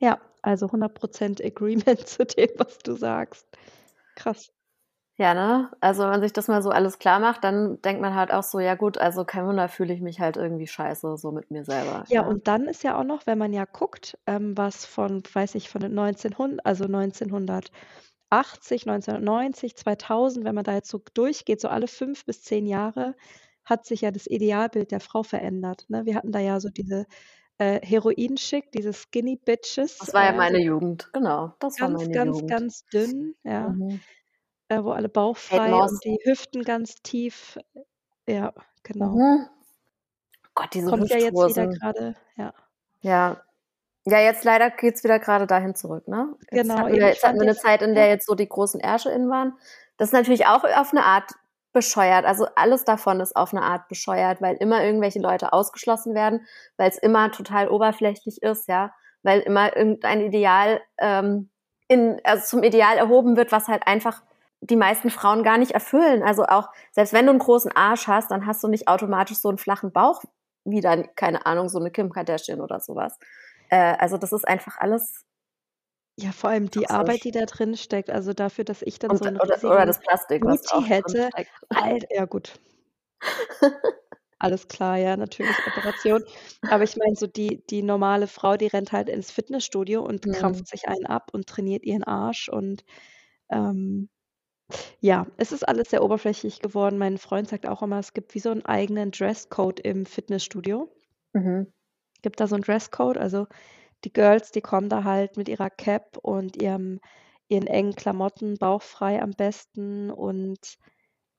[0.00, 3.46] ja, also 100% Agreement zu dem, was du sagst.
[4.16, 4.52] Krass.
[5.16, 5.70] Ja, ne?
[5.80, 8.42] Also wenn man sich das mal so alles klar macht, dann denkt man halt auch
[8.42, 11.64] so, ja gut, also kein Wunder, fühle ich mich halt irgendwie scheiße so mit mir
[11.64, 12.04] selber.
[12.08, 15.54] Ja, und dann ist ja auch noch, wenn man ja guckt, ähm, was von, weiß
[15.56, 21.68] ich, von den 1900, also 1980, 1990, 2000, wenn man da jetzt so durchgeht, so
[21.68, 23.14] alle fünf bis zehn Jahre,
[23.66, 25.84] hat sich ja das Idealbild der Frau verändert.
[25.88, 26.06] Ne?
[26.06, 27.04] Wir hatten da ja so diese
[27.58, 29.98] äh, Heroin-Schick, diese Skinny Bitches.
[29.98, 31.52] Das war ja äh, meine Jugend, genau.
[31.58, 32.50] Das ganz, war meine ganz, Jugend.
[32.50, 33.68] ganz dünn, ja.
[33.68, 34.00] Mhm
[34.68, 37.58] äh, wo alle bauchfrei und die Hüften ganz tief.
[38.26, 39.10] Ja, genau.
[39.10, 39.48] Mhm.
[40.54, 42.52] Gott, diese Kommt ja jetzt wieder gerade, ja.
[43.00, 43.42] Ja.
[44.04, 46.34] Ja, jetzt leider geht es wieder gerade dahin zurück, ne?
[46.50, 46.78] Jetzt genau.
[46.78, 49.30] Hatten wir, jetzt hatten wir eine Zeit, in der jetzt so die großen Ärsche in
[49.30, 49.56] waren.
[49.96, 51.30] Das ist natürlich auch auf eine Art
[51.72, 52.24] bescheuert.
[52.24, 56.46] Also alles davon ist auf eine Art bescheuert, weil immer irgendwelche Leute ausgeschlossen werden,
[56.76, 61.50] weil es immer total oberflächlich ist, ja, weil immer irgendein Ideal ähm,
[61.88, 64.22] in, also zum Ideal erhoben wird, was halt einfach
[64.62, 66.22] die meisten Frauen gar nicht erfüllen.
[66.22, 69.48] Also auch, selbst wenn du einen großen Arsch hast, dann hast du nicht automatisch so
[69.48, 70.22] einen flachen Bauch
[70.64, 73.18] wie dann, keine Ahnung, so eine Kim Kardashian oder sowas.
[73.68, 75.24] Äh, also das ist einfach alles.
[76.16, 76.96] Ja, vor allem die toxisch.
[76.96, 79.86] Arbeit, die da drin steckt, also dafür, dass ich dann Und, so einen oder, oder
[79.86, 81.30] das Plastik, was auch hätte.
[81.70, 82.52] Alter, ja gut.
[84.38, 86.24] Alles klar, ja, natürlich Operation.
[86.68, 90.32] Aber ich meine, so die, die normale Frau, die rennt halt ins Fitnessstudio und mhm.
[90.32, 92.84] krampft sich einen ab und trainiert ihren Arsch und
[93.50, 94.10] ähm,
[95.00, 96.96] ja, es ist alles sehr oberflächlich geworden.
[96.98, 100.88] Mein Freund sagt auch immer, es gibt wie so einen eigenen Dresscode im Fitnessstudio.
[101.34, 101.72] Mhm.
[102.22, 103.46] Gibt da so einen Dresscode, also
[104.04, 107.00] die Girls, die kommen da halt mit ihrer Cap und ihrem
[107.48, 110.78] ihren engen Klamotten, bauchfrei am besten und,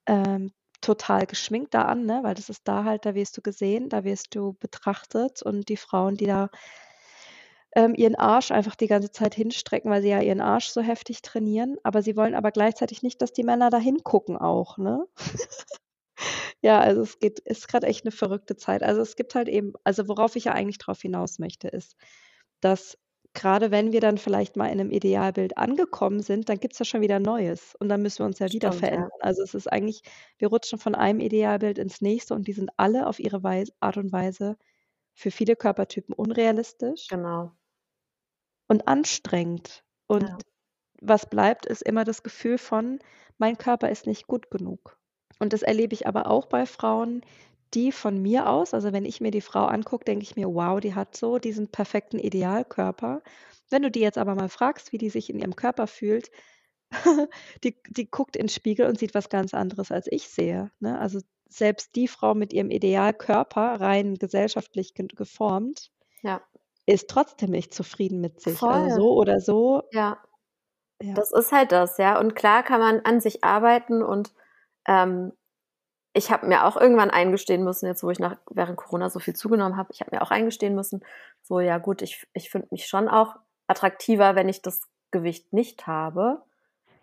[0.08, 2.22] ähm, total geschminkt da an, ne?
[2.24, 5.78] Weil das ist da halt da wirst du gesehen, da wirst du betrachtet und die
[5.78, 6.50] Frauen, die da
[7.76, 11.22] ähm, ihren Arsch einfach die ganze Zeit hinstrecken, weil sie ja ihren Arsch so heftig
[11.22, 11.78] trainieren.
[11.84, 15.06] Aber sie wollen aber gleichzeitig nicht, dass die Männer da hingucken auch, ne?
[16.62, 18.84] ja, also es geht, ist gerade echt eine verrückte Zeit.
[18.84, 21.96] Also es gibt halt eben, also worauf ich ja eigentlich drauf hinaus möchte, ist,
[22.62, 22.98] dass
[23.34, 26.86] gerade wenn wir dann vielleicht mal in einem Idealbild angekommen sind, dann gibt es ja
[26.86, 28.88] schon wieder Neues und dann müssen wir uns ja wieder Stimmt, ja.
[28.90, 29.20] verändern.
[29.22, 30.04] Also es ist eigentlich,
[30.38, 33.98] wir rutschen von einem Idealbild ins nächste und die sind alle auf ihre Weise, Art
[33.98, 34.58] und Weise
[35.16, 37.08] für viele Körpertypen unrealistisch.
[37.08, 37.54] Genau
[38.68, 39.84] und anstrengend.
[40.08, 40.38] Und ja.
[41.02, 43.00] was bleibt, ist immer das Gefühl von,
[43.38, 44.98] mein Körper ist nicht gut genug.
[45.40, 47.26] Und das erlebe ich aber auch bei Frauen,
[47.74, 50.80] die von mir aus, also wenn ich mir die Frau angucke, denke ich mir, wow,
[50.80, 53.24] die hat so diesen perfekten Idealkörper.
[53.70, 56.30] Wenn du die jetzt aber mal fragst, wie die sich in ihrem Körper fühlt,
[57.64, 60.72] die, die guckt in den Spiegel und sieht was ganz anderes, als ich sehe.
[60.80, 61.00] Ne?
[61.00, 66.42] Also selbst die Frau mit ihrem Idealkörper, rein gesellschaftlich geformt, ja.
[66.86, 68.58] Ist trotzdem nicht zufrieden mit sich.
[68.58, 68.74] Voll.
[68.74, 69.84] Also so oder so.
[69.92, 70.22] Ja.
[71.02, 71.14] Ja.
[71.16, 72.20] Das ist halt das, ja.
[72.20, 74.34] Und klar kann man an sich arbeiten und
[74.88, 75.34] ähm,
[76.14, 79.36] ich habe mir auch irgendwann eingestehen müssen, jetzt wo ich nach, während Corona so viel
[79.36, 81.04] zugenommen habe, ich habe mir auch eingestehen müssen,
[81.42, 83.36] so ja gut, ich, ich finde mich schon auch
[83.68, 86.44] attraktiver, wenn ich das Gewicht nicht habe.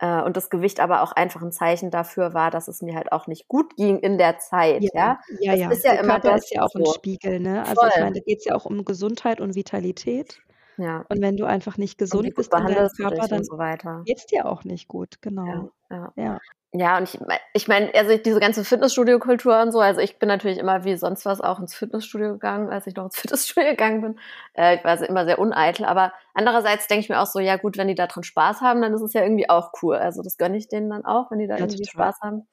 [0.00, 3.12] Äh, und das Gewicht aber auch einfach ein Zeichen dafür war, dass es mir halt
[3.12, 4.82] auch nicht gut ging in der Zeit.
[4.94, 5.54] Ja, ja, ja.
[5.54, 5.70] ja.
[5.70, 6.92] Ist ja der immer Körper das ist ja auch ein so.
[6.94, 7.60] Spiegel, ne?
[7.60, 8.02] Also ich Voll.
[8.02, 10.40] meine, da geht es ja auch um Gesundheit und Vitalität.
[10.76, 11.04] Ja.
[11.08, 14.02] Und wenn du einfach nicht gesund bist in deinem behandelst du Körper, dann so weiter.
[14.04, 15.70] geht es dir auch nicht gut, genau.
[15.90, 16.38] Ja, ja.
[16.72, 16.96] Ja.
[16.98, 17.18] Und ich,
[17.52, 21.26] ich meine, also diese ganze Fitnessstudio-Kultur und so, also ich bin natürlich immer wie sonst
[21.26, 24.20] was auch ins Fitnessstudio gegangen, als ich noch ins Fitnessstudio gegangen bin.
[24.54, 27.56] Äh, ich war se- immer sehr uneitel, aber andererseits denke ich mir auch so, ja
[27.56, 29.96] gut, wenn die da drin Spaß haben, dann ist es ja irgendwie auch cool.
[29.96, 32.12] Also das gönne ich denen dann auch, wenn die da Ja, irgendwie total.
[32.12, 32.48] Spaß haben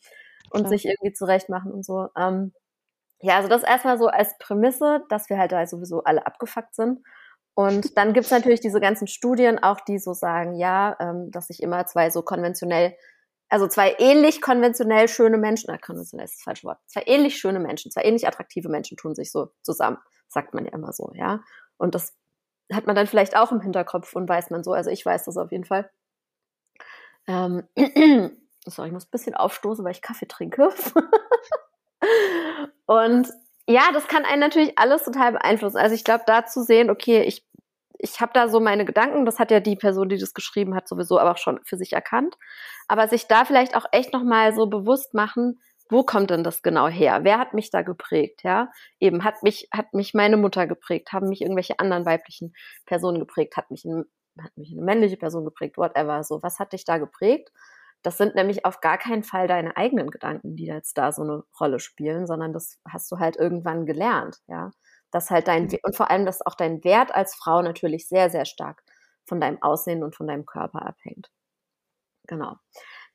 [0.50, 0.70] und Klar.
[0.70, 2.08] sich irgendwie zurecht machen und so.
[2.18, 2.54] Ähm,
[3.22, 7.00] ja, also das erstmal so als Prämisse, dass wir halt da sowieso alle abgefuckt sind.
[7.58, 11.64] Und dann gibt's natürlich diese ganzen Studien, auch die so sagen, ja, ähm, dass sich
[11.64, 12.96] immer zwei so konventionell,
[13.50, 17.60] also zwei ähnlich konventionell schöne Menschen, äh, konventionell ist das falsche Wort, zwei ähnlich schöne
[17.60, 21.40] Menschen, zwei ähnlich attraktive Menschen tun sich so zusammen, sagt man ja immer so, ja.
[21.78, 22.16] Und das
[22.72, 25.36] hat man dann vielleicht auch im Hinterkopf und weiß man so, also ich weiß das
[25.36, 25.90] auf jeden Fall.
[27.26, 27.64] Ähm,
[28.68, 30.70] sorry, ich muss ein bisschen aufstoßen, weil ich Kaffee trinke.
[32.86, 33.34] und
[33.70, 35.78] ja, das kann einen natürlich alles total beeinflussen.
[35.78, 37.46] Also ich glaube, da zu sehen, okay, ich,
[38.00, 40.88] ich habe da so meine Gedanken, das hat ja die Person, die das geschrieben hat,
[40.88, 42.36] sowieso aber auch schon für sich erkannt.
[42.88, 46.88] Aber sich da vielleicht auch echt nochmal so bewusst machen, wo kommt denn das genau
[46.88, 47.24] her?
[47.24, 48.44] Wer hat mich da geprägt?
[48.44, 52.54] Ja, eben hat mich, hat mich meine Mutter geprägt, haben mich irgendwelche anderen weiblichen
[52.86, 53.86] Personen geprägt, hat mich,
[54.40, 56.24] hat mich eine männliche Person geprägt, whatever.
[56.24, 57.52] So, was hat dich da geprägt?
[58.04, 61.44] Das sind nämlich auf gar keinen Fall deine eigenen Gedanken, die jetzt da so eine
[61.60, 64.72] Rolle spielen, sondern das hast du halt irgendwann gelernt, ja.
[65.12, 68.46] Dass halt dein, und vor allem, dass auch dein Wert als Frau natürlich sehr, sehr
[68.46, 68.84] stark
[69.26, 71.30] von deinem Aussehen und von deinem Körper abhängt.
[72.28, 72.56] Genau.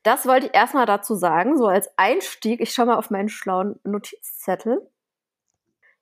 [0.02, 2.60] Das wollte ich erstmal dazu sagen, so als Einstieg.
[2.60, 4.88] Ich schaue mal auf meinen schlauen Notizzettel.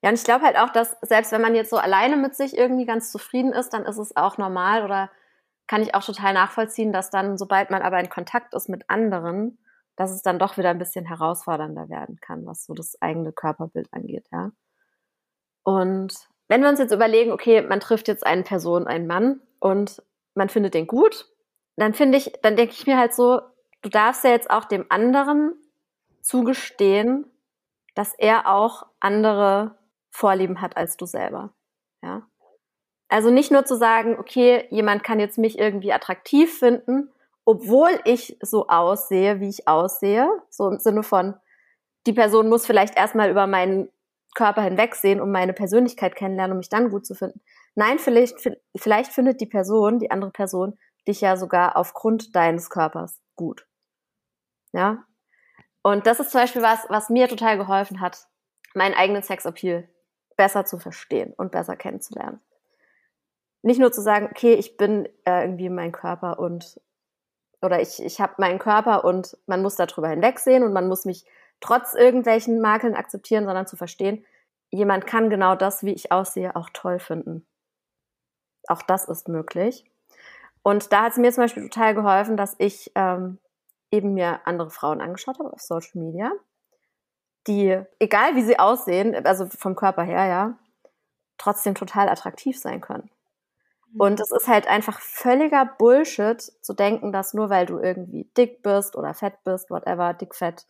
[0.02, 2.56] Ja, und ich glaube halt auch, dass selbst wenn man jetzt so alleine mit sich
[2.56, 5.10] irgendwie ganz zufrieden ist, dann ist es auch normal oder
[5.66, 9.58] kann ich auch total nachvollziehen, dass dann, sobald man aber in Kontakt ist mit anderen,
[9.96, 13.88] dass es dann doch wieder ein bisschen herausfordernder werden kann, was so das eigene Körperbild
[13.92, 14.50] angeht, ja.
[15.70, 16.12] Und
[16.48, 20.02] wenn wir uns jetzt überlegen, okay, man trifft jetzt eine Person, einen Mann und
[20.34, 21.28] man findet den gut,
[21.76, 23.40] dann finde ich, dann denke ich mir halt so,
[23.82, 25.54] du darfst ja jetzt auch dem anderen
[26.22, 27.24] zugestehen,
[27.94, 29.76] dass er auch andere
[30.10, 31.54] Vorlieben hat als du selber,
[32.02, 32.22] ja.
[33.08, 37.10] Also nicht nur zu sagen, okay, jemand kann jetzt mich irgendwie attraktiv finden,
[37.44, 41.34] obwohl ich so aussehe, wie ich aussehe, so im Sinne von,
[42.06, 43.88] die Person muss vielleicht erstmal über meinen
[44.34, 47.40] Körper hinwegsehen, um meine Persönlichkeit kennenlernen, um mich dann gut zu finden.
[47.74, 48.36] Nein, vielleicht,
[48.76, 53.66] vielleicht findet die Person, die andere Person, dich ja sogar aufgrund deines Körpers gut.
[54.72, 55.04] Ja.
[55.82, 58.26] Und das ist zum Beispiel was, was mir total geholfen hat,
[58.74, 59.88] meinen eigenen Sexappeal
[60.36, 62.40] besser zu verstehen und besser kennenzulernen.
[63.62, 66.80] Nicht nur zu sagen, okay, ich bin äh, irgendwie mein Körper und
[67.62, 71.26] oder ich, ich habe meinen Körper und man muss darüber hinwegsehen und man muss mich
[71.60, 74.24] trotz irgendwelchen Makeln akzeptieren, sondern zu verstehen,
[74.70, 77.46] jemand kann genau das, wie ich aussehe, auch toll finden.
[78.68, 79.84] Auch das ist möglich.
[80.62, 83.38] Und da hat es mir zum Beispiel total geholfen, dass ich ähm,
[83.90, 86.32] eben mir andere Frauen angeschaut habe auf Social Media,
[87.46, 90.58] die, egal wie sie aussehen, also vom Körper her, ja,
[91.38, 93.10] trotzdem total attraktiv sein können.
[93.98, 98.62] Und es ist halt einfach völliger Bullshit zu denken, dass nur weil du irgendwie dick
[98.62, 100.66] bist oder fett bist, whatever, dick, fett,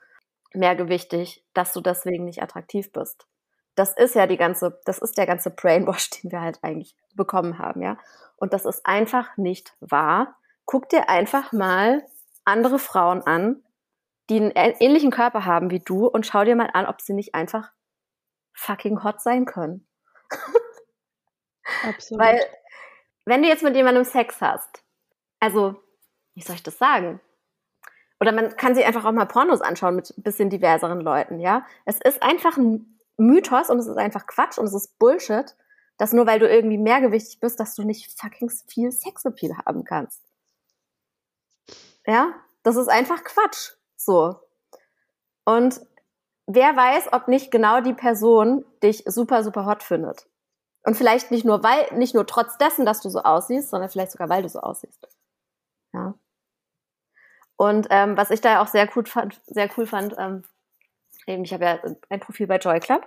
[0.55, 3.27] mehrgewichtig, dass du deswegen nicht attraktiv bist.
[3.75, 7.59] Das ist ja die ganze, das ist der ganze Brainwash, den wir halt eigentlich bekommen
[7.59, 7.99] haben, ja.
[8.37, 10.37] Und das ist einfach nicht wahr.
[10.65, 12.05] Guck dir einfach mal
[12.45, 13.63] andere Frauen an,
[14.29, 17.35] die einen ähnlichen Körper haben wie du und schau dir mal an, ob sie nicht
[17.35, 17.73] einfach
[18.55, 19.87] fucking hot sein können.
[21.85, 22.25] Absolut.
[22.25, 22.41] Weil,
[23.25, 24.85] wenn du jetzt mit jemandem Sex hast,
[25.41, 25.83] also,
[26.35, 27.21] wie soll ich das sagen?
[28.20, 31.64] Oder man kann sich einfach auch mal Pornos anschauen mit ein bisschen diverseren Leuten, ja?
[31.87, 35.56] Es ist einfach ein Mythos und es ist einfach Quatsch und es ist Bullshit,
[35.96, 40.22] dass nur weil du irgendwie mehrgewichtig bist, dass du nicht fucking viel Sexappeal haben kannst.
[42.06, 42.35] Ja?
[42.62, 43.72] Das ist einfach Quatsch.
[43.96, 44.37] So.
[45.44, 45.80] Und
[46.46, 50.26] wer weiß, ob nicht genau die Person dich super, super hot findet.
[50.85, 54.12] Und vielleicht nicht nur, weil, nicht nur trotz dessen, dass du so aussiehst, sondern vielleicht
[54.12, 55.06] sogar, weil du so aussiehst.
[55.92, 56.14] Ja.
[57.61, 60.44] Und ähm, was ich da auch sehr cool fand, sehr cool fand, ähm,
[61.27, 63.07] eben, ich habe ja ein Profil bei Joy Club,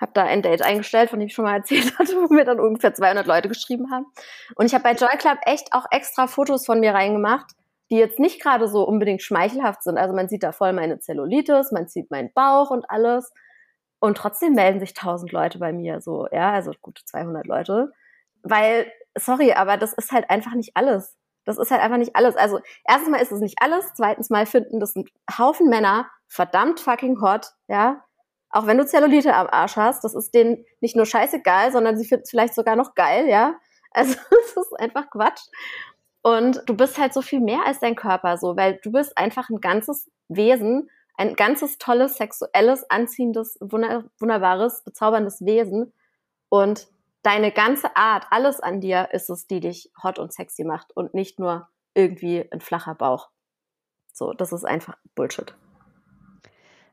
[0.00, 2.58] habe da ein Date eingestellt, von dem ich schon mal erzählt hatte, wo mir dann
[2.58, 4.06] ungefähr 200 Leute geschrieben haben.
[4.56, 7.52] Und ich habe bei Joy Club echt auch extra Fotos von mir reingemacht,
[7.88, 9.96] die jetzt nicht gerade so unbedingt schmeichelhaft sind.
[9.96, 13.32] Also man sieht da voll meine Zellulitis, man sieht meinen Bauch und alles.
[14.00, 17.92] Und trotzdem melden sich 1000 Leute bei mir so, ja, also gut 200 Leute.
[18.42, 21.16] Weil, sorry, aber das ist halt einfach nicht alles.
[21.44, 22.36] Das ist halt einfach nicht alles.
[22.36, 23.92] Also, erstens mal ist es nicht alles.
[23.94, 25.04] Zweitens mal finden das ein
[25.38, 28.04] Haufen Männer verdammt fucking hot, ja.
[28.50, 32.06] Auch wenn du Zellulite am Arsch hast, das ist denen nicht nur scheißegal, sondern sie
[32.06, 33.54] finden es vielleicht sogar noch geil, ja.
[33.90, 35.42] Also, es ist einfach Quatsch.
[36.22, 39.50] Und du bist halt so viel mehr als dein Körper, so, weil du bist einfach
[39.50, 45.92] ein ganzes Wesen, ein ganzes tolles, sexuelles, anziehendes, wunderbares, bezauberndes Wesen.
[46.48, 46.88] Und
[47.24, 51.14] deine ganze Art, alles an dir ist es, die dich hot und sexy macht und
[51.14, 53.30] nicht nur irgendwie ein flacher Bauch.
[54.12, 55.56] So, das ist einfach Bullshit.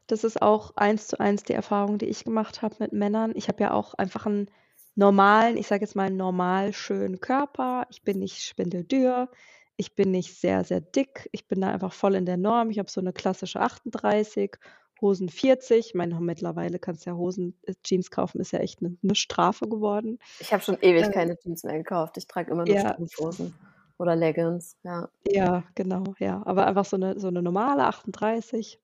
[0.07, 3.33] Das ist auch eins zu eins die Erfahrung, die ich gemacht habe mit Männern.
[3.35, 4.49] Ich habe ja auch einfach einen
[4.95, 7.85] normalen, ich sage jetzt mal normal schönen Körper.
[7.89, 9.29] Ich bin nicht spindeldürr.
[9.77, 11.29] Ich bin nicht sehr, sehr dick.
[11.31, 12.69] Ich bin da einfach voll in der Norm.
[12.71, 14.57] Ich habe so eine klassische 38
[15.01, 15.87] Hosen 40.
[15.87, 19.15] Ich meine, mittlerweile kannst du ja Hosen, äh, Jeans kaufen, ist ja echt eine, eine
[19.15, 20.19] Strafe geworden.
[20.39, 22.17] Ich habe schon ewig äh, keine Jeans mehr gekauft.
[22.17, 22.93] Ich trage immer nur ja.
[22.93, 23.53] Strumpfhosen
[23.97, 25.09] oder Leggings, ja.
[25.27, 26.41] Ja, genau, ja.
[26.45, 28.79] Aber einfach so eine, so eine normale 38.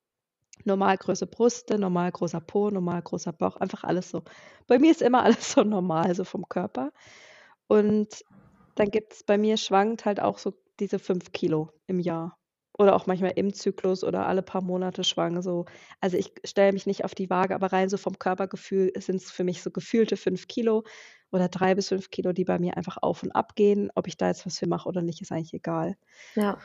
[0.65, 4.23] Normal große Brüste, normal großer Po, normal großer Bauch, einfach alles so.
[4.65, 6.91] Bei mir ist immer alles so normal, so vom Körper.
[7.67, 8.23] Und
[8.75, 12.37] dann gibt es bei mir schwankt halt auch so diese 5 Kilo im Jahr.
[12.77, 15.65] Oder auch manchmal im Zyklus oder alle paar Monate schwanger so.
[15.99, 19.31] Also, ich stelle mich nicht auf die Waage, aber rein so vom Körpergefühl sind es
[19.31, 20.83] für mich so gefühlte 5 Kilo
[21.31, 23.89] oder 3 bis 5 Kilo, die bei mir einfach auf und ab gehen.
[23.95, 25.97] Ob ich da jetzt was für mache oder nicht, ist eigentlich egal.
[26.35, 26.59] Ja.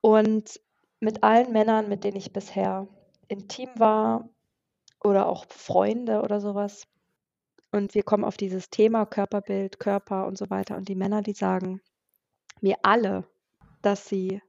[0.00, 0.60] Und
[1.00, 2.88] mit allen Männern, mit denen ich bisher
[3.28, 4.28] intim war
[5.04, 6.88] oder auch Freunde oder sowas
[7.70, 11.32] und wir kommen auf dieses Thema Körperbild, Körper und so weiter und die Männer, die
[11.32, 11.80] sagen
[12.60, 13.24] mir alle,
[13.82, 14.40] dass sie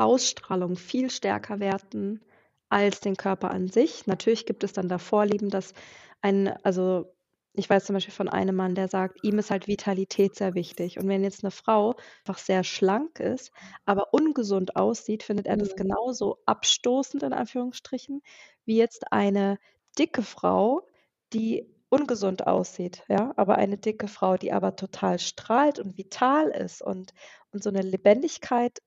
[0.00, 2.20] Ausstrahlung viel stärker werten
[2.68, 4.06] als den Körper an sich.
[4.06, 5.74] Natürlich gibt es dann da Vorlieben, dass
[6.22, 7.12] ein, also
[7.52, 10.98] ich weiß zum Beispiel von einem Mann, der sagt, ihm ist halt Vitalität sehr wichtig.
[10.98, 13.50] Und wenn jetzt eine Frau einfach sehr schlank ist,
[13.84, 15.76] aber ungesund aussieht, findet er das mhm.
[15.76, 18.22] genauso abstoßend in Anführungsstrichen,
[18.64, 19.58] wie jetzt eine
[19.98, 20.86] dicke Frau,
[21.32, 26.82] die ungesund aussieht, ja, aber eine dicke Frau, die aber total strahlt und vital ist
[26.82, 27.12] und,
[27.50, 28.78] und so eine Lebendigkeit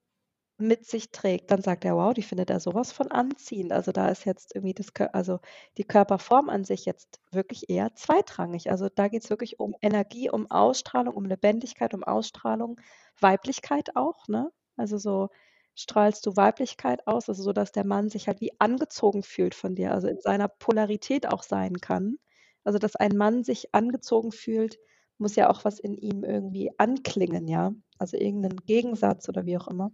[0.67, 4.09] mit sich trägt, dann sagt er: „Wow, die findet er sowas von anziehend.“ Also, da
[4.09, 5.39] ist jetzt irgendwie das also,
[5.77, 8.71] die Körperform an sich jetzt wirklich eher zweitrangig.
[8.71, 12.79] Also, da geht es wirklich um Energie, um Ausstrahlung, um Lebendigkeit, um Ausstrahlung,
[13.19, 14.51] Weiblichkeit auch, ne?
[14.77, 15.29] Also, so
[15.75, 19.75] strahlst du Weiblichkeit aus, also, so dass der Mann sich halt wie angezogen fühlt von
[19.75, 22.17] dir, also, in seiner Polarität auch sein kann.
[22.63, 24.77] Also, dass ein Mann sich angezogen fühlt,
[25.17, 27.73] muss ja auch was in ihm irgendwie anklingen, ja?
[27.97, 29.91] Also, irgendein Gegensatz oder wie auch immer.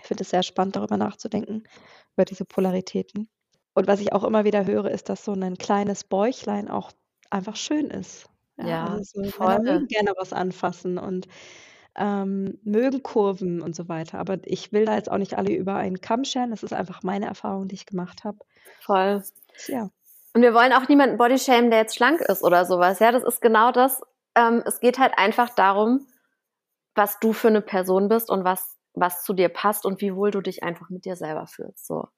[0.00, 1.64] Ich finde es sehr spannend, darüber nachzudenken,
[2.14, 3.28] über diese Polaritäten.
[3.74, 6.92] Und was ich auch immer wieder höre, ist, dass so ein kleines Bäuchlein auch
[7.30, 8.26] einfach schön ist.
[8.56, 9.60] Ja, ja also so, voll.
[9.60, 11.28] mögen gerne was anfassen und
[11.94, 14.18] ähm, mögen Kurven und so weiter.
[14.18, 16.50] Aber ich will da jetzt auch nicht alle über einen Kamm scheren.
[16.50, 18.38] Das ist einfach meine Erfahrung, die ich gemacht habe.
[18.80, 19.22] Voll.
[19.66, 19.90] Ja.
[20.34, 23.00] Und wir wollen auch niemanden bodyshamen, der jetzt schlank ist oder sowas.
[23.00, 24.00] Ja, das ist genau das.
[24.34, 26.06] Ähm, es geht halt einfach darum,
[26.94, 30.30] was du für eine Person bist und was was zu dir passt und wie wohl
[30.30, 31.86] du dich einfach mit dir selber fühlst.
[31.86, 32.08] So.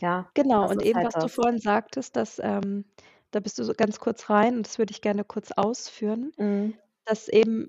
[0.00, 0.68] Ja, genau.
[0.68, 1.24] Und eben, halt was das.
[1.24, 2.84] du vorhin sagtest, dass ähm,
[3.30, 6.74] da bist du so ganz kurz rein und das würde ich gerne kurz ausführen, mhm.
[7.04, 7.68] dass eben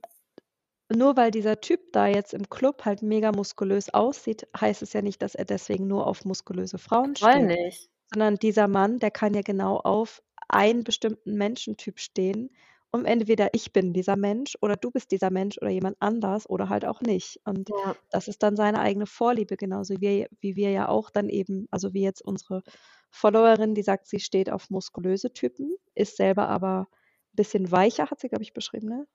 [0.93, 5.01] nur weil dieser Typ da jetzt im Club halt mega muskulös aussieht, heißt es ja
[5.01, 7.29] nicht, dass er deswegen nur auf muskulöse Frauen steht.
[7.29, 7.89] Voll nicht.
[8.13, 12.51] Sondern dieser Mann, der kann ja genau auf einen bestimmten Menschentyp stehen
[12.95, 16.69] und entweder ich bin dieser Mensch oder du bist dieser Mensch oder jemand anders oder
[16.69, 17.39] halt auch nicht.
[17.45, 17.95] Und ja.
[18.09, 21.93] das ist dann seine eigene Vorliebe, genauso wie, wie wir ja auch dann eben, also
[21.93, 22.63] wie jetzt unsere
[23.09, 28.19] Followerin, die sagt, sie steht auf muskulöse Typen, ist selber aber ein bisschen weicher, hat
[28.19, 29.07] sie, glaube ich, beschrieben, ne?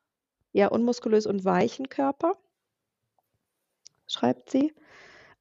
[0.53, 2.35] Ja, unmuskulös und weichen Körper,
[4.07, 4.75] schreibt sie.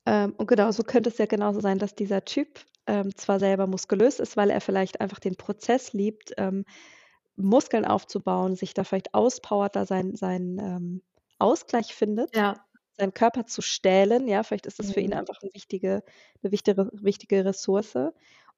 [0.06, 4.20] Ähm, und genauso könnte es ja genauso sein, dass dieser Typ ähm, zwar selber muskulös
[4.20, 6.66] ist, weil er vielleicht einfach den Prozess liebt, ähm,
[7.40, 11.02] Muskeln aufzubauen, sich da vielleicht auspowert, da seinen sein, ähm,
[11.40, 12.66] Ausgleich findet, Ja.
[12.98, 15.16] seinen Körper zu stählen, ja, vielleicht ist das für ihn mhm.
[15.16, 16.04] einfach 'ne wichtige
[16.44, 17.96] 'ne wichtige wichtige Ressource.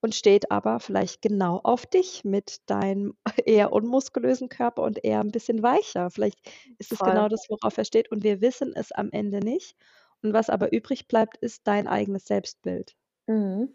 [0.01, 3.15] und steht aber vielleicht genau auf dich mit deinem
[3.45, 6.09] eher unmuskulösen Körper und eher ein bisschen weicher.
[6.11, 6.39] Vielleicht
[6.79, 7.03] ist es Voll.
[7.03, 9.75] genau das, worauf er steht und wir wissen es am Ende nicht.
[10.23, 12.95] Und was aber übrig bleibt, ist dein eigenes Selbstbild.
[13.27, 13.73] Mhm.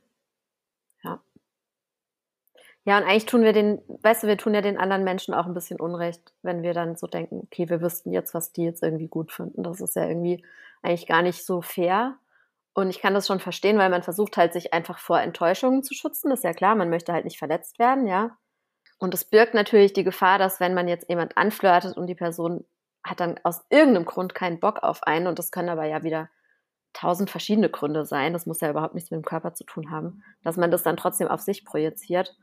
[2.87, 2.99] Ja.
[2.99, 5.55] Und eigentlich tun wir den, weißt du, wir tun ja den anderen Menschen auch ein
[5.55, 9.09] bisschen Unrecht, wenn wir dann so denken, okay, wir wüssten jetzt, was die jetzt irgendwie
[9.09, 9.65] gut finden.
[9.65, 10.45] Das ist ja irgendwie
[10.83, 12.17] eigentlich gar nicht so fair.
[12.75, 15.95] Und ich kann das schon verstehen, weil man versucht halt, sich einfach vor Enttäuschungen zu
[15.95, 16.31] schützen.
[16.31, 18.37] Das ist ja klar, man möchte halt nicht verletzt werden, ja.
[18.99, 22.65] Und es birgt natürlich die Gefahr, dass wenn man jetzt jemand anflirtet und die Person
[23.03, 26.29] hat dann aus irgendeinem Grund keinen Bock auf einen, und das können aber ja wieder
[26.93, 30.23] tausend verschiedene Gründe sein, das muss ja überhaupt nichts mit dem Körper zu tun haben,
[30.45, 32.37] dass man das dann trotzdem auf sich projiziert.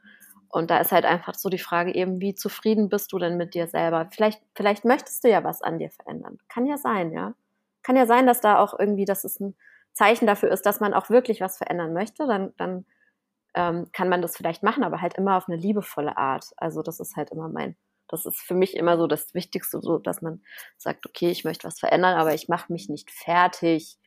[0.54, 3.56] Und da ist halt einfach so die Frage eben, wie zufrieden bist du denn mit
[3.56, 4.08] dir selber?
[4.12, 6.38] Vielleicht, vielleicht möchtest du ja was an dir verändern.
[6.47, 7.34] Kann ja sein, ja.
[7.82, 9.56] Kann ja sein, dass da auch irgendwie, dass es ein
[9.93, 12.86] Zeichen dafür ist, dass man auch wirklich was verändern möchte, dann, dann
[13.56, 16.45] ähm, kann man das vielleicht machen, aber halt immer auf eine liebevolle Art.
[16.58, 17.76] Also das ist halt immer mein,
[18.08, 20.43] das ist für mich immer so das Wichtigste, so dass man
[20.78, 23.97] sagt, okay, ich möchte was verändern, aber ich mache mich nicht fertig.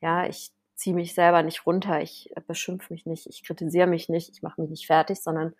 [0.00, 0.52] Ja, ich
[0.82, 4.60] ziehe mich selber nicht runter, ich beschimpfe mich nicht, ich kritisiere mich nicht, ich mache
[4.60, 5.54] mich nicht fertig, sondern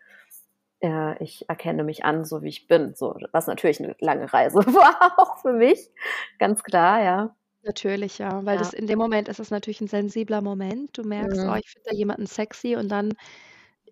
[0.80, 2.94] äh, ich erkenne mich an, so wie ich bin.
[2.94, 5.90] So, was natürlich eine lange Reise war, auch für mich,
[6.38, 7.36] ganz klar, ja.
[7.64, 8.58] Natürlich, ja, weil Ja.
[8.58, 10.96] das in dem Moment ist es natürlich ein sensibler Moment.
[10.98, 11.62] Du merkst: „Oh, Mhm.
[11.62, 13.12] ich finde da jemanden sexy“ und dann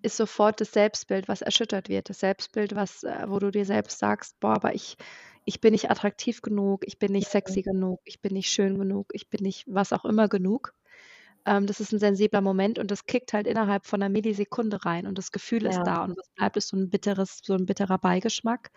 [0.02, 2.08] ist sofort das Selbstbild, was erschüttert wird.
[2.10, 4.96] Das Selbstbild, was äh, wo du dir selbst sagst: „Boah, aber ich
[5.46, 9.10] ich bin nicht attraktiv genug, ich bin nicht sexy genug, ich bin nicht schön genug,
[9.14, 10.74] ich bin nicht was auch immer genug.“
[11.46, 15.06] Ähm, das ist ein sensibler Moment und das kickt halt innerhalb von 'ner Millisekunde rein
[15.06, 15.86] und das Gefühl ist Ja.
[15.86, 18.70] da und was bleibt, ist so 'n bitteres so 'n bitterer Beigeschmack.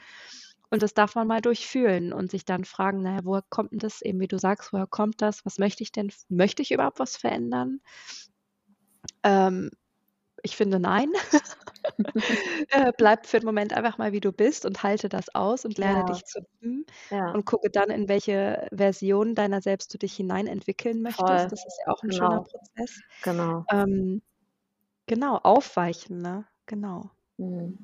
[0.72, 3.80] Und das darf man mal durchfühlen und sich dann fragen: „Na ja, woher kommt 'n
[3.80, 5.45] das?“ Eben wie du sagst, woher kommt das?
[5.45, 6.11] Was möchte ich denn?
[6.30, 7.80] Möchte ich überhaupt was verändern?
[9.24, 9.70] Ähm,
[10.44, 11.12] ich finde nein.
[12.70, 15.78] Äh, bleib für 'n Moment einfach mal, wie du bist und halte das aus und
[15.80, 16.06] lerne Ja.
[16.06, 17.34] dich zu lieben Ja.
[17.34, 21.52] und gucke dann, in welche Version deiner selbst du dich hinein entwickeln möchtest.
[21.52, 21.54] Voll.
[21.54, 22.50] Das ist ja auch 'n schöner Genau.
[22.52, 23.02] Prozess.
[23.22, 23.68] Genau.
[23.72, 24.22] Ähm,
[25.08, 26.48] genau, aufweichen, ne?
[26.68, 27.12] Genau.
[27.39, 27.80] Mhm.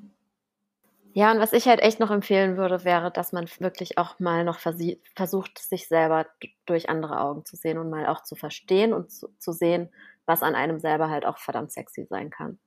[1.14, 4.44] Ja, und was ich halt echt noch empfehlen würde, wäre, dass man wirklich auch mal
[4.44, 6.26] noch versucht, sich selber
[6.66, 9.90] durch andere Augen zu sehen und mal auch zu verstehen und zu zu sehen,
[10.30, 12.58] was an einem selber halt auch verdammt sexy sein kann.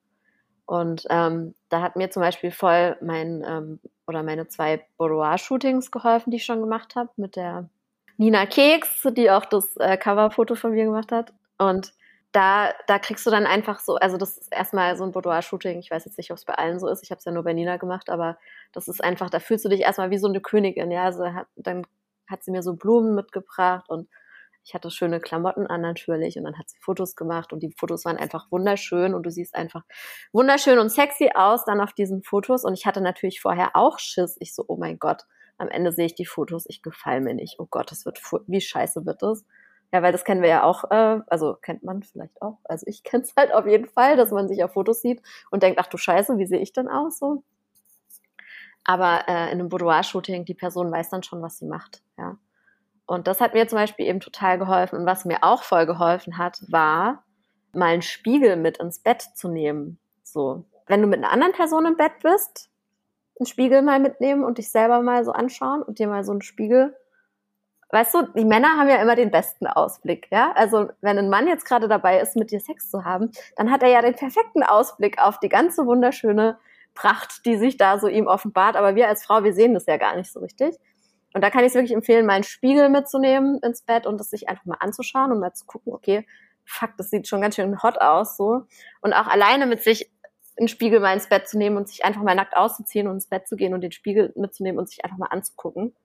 [0.68, 6.32] Und, ähm, da hat mir zum Beispiel voll mein, ähm oder meine 2 Boudoir-Shootings geholfen,
[6.32, 7.70] die ich schon gemacht habe, mit der
[8.18, 11.34] Nina Keks, die auch das, äh, Coverfoto von mir gemacht hat.
[11.59, 11.93] Und
[12.34, 15.80] da da kriegst du dann einfach so also, das ist erst mal so 'n Boudoir-Shooting,
[15.80, 17.53] ich weiß jetzt nicht, ob's bei allen so ist, ich habe es ja nur bei
[17.53, 18.38] Nina gemacht, aber
[18.74, 21.05] das ist einfach da fühlst du dich erst mal wie so 'ne Königin, ja?
[21.05, 21.86] Also, hat dann
[22.30, 24.09] hat sie mir so Blumen mitgebracht und
[24.64, 28.05] ich hatte schöne Klamotten an natürlich und dann hat sie Fotos gemacht und die Fotos
[28.05, 29.84] waren einfach wunderschön und du siehst einfach
[30.32, 34.38] wunderschön und sexy aus dann auf diesen Fotos und ich hatte natürlich vorher auch Schiss.
[34.39, 35.24] Ich so: „Oh mein Gott,
[35.57, 37.59] am Ende sehe ich die Fotos, ich gefalle mir nicht.
[37.59, 39.45] Oh Gott, das wird wie scheiße wird das?“
[39.93, 42.57] Ja, weil das kennen wir ja auch, äh also, kennt man vielleicht auch.
[42.66, 45.64] Also, ich kenne es halt auf jeden Fall, dass man sich auf Fotos sieht und
[45.64, 47.43] denkt: „Ach du Scheiße, wie sehe ich denn aus so?“
[48.86, 52.38] Aber, äh, in 'nem Boudoir-Shooting, die Person weiß dann schon, was sie macht, ja.
[53.10, 54.99] Und das hat mir zum Beispiel eben total geholfen.
[54.99, 57.24] Und was mir auch voll geholfen hat, war,
[57.74, 60.64] mal 'n Spiegel mit ins Bett zu nehmen, so.
[60.88, 62.70] Wenn du mit 'ner anderen Person im Bett bist,
[63.39, 66.41] 'n Spiegel mal mitnehmen und dich selber mal so anschauen und dir mal so 'n
[66.43, 66.95] Spiegel
[67.91, 70.54] weißt du, die Männer haben ja immer den besten Ausblick, ja?
[70.56, 73.84] Also, wenn 'n Mann jetzt grade dabei ist, mit dir Sex zu haben, dann hat
[73.84, 76.58] er ja den perfekten Ausblick auf die ganze wunderschöne
[76.95, 78.76] Pracht, die sich da so ihm offenbart.
[78.78, 80.78] Aber wir als Frau, wir sehen das ja gar nicht so richtig.
[81.34, 84.49] Und da kann ich's wirklich empfehlen, mal 'n Spiegel mitzunehmen ins Bett und das sich
[84.49, 86.25] einfach mal anzuschauen und mal zu gucken: „Okay,
[86.65, 88.63] fuck, das sieht schon ganz schön hot aus“, so.
[89.01, 90.11] Und auch alleine mit sich
[90.57, 93.27] 'n Spiegel mal ins Bett zu nehmen und sich einfach mal nackt auszuziehen und ins
[93.27, 95.95] Bett zu gehen und den Spiegel mitzunehmen und sich einfach mal anzugucken.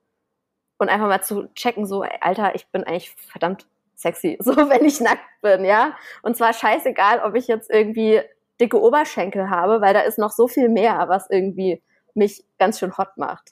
[0.79, 5.01] Und einfach mal zu checken, so: „Alter, ich bin eigentlich verdammt sexy, so, wenn ich
[5.01, 5.97] nackt bin“, ja?
[6.23, 8.21] Und zwar scheißegal, ob ich jetzt irgendwie
[8.61, 11.81] dicke Oberschenkel habe, weil da ist noch so viel mehr, was irgendwie
[12.15, 13.51] mich ganz schön hot macht.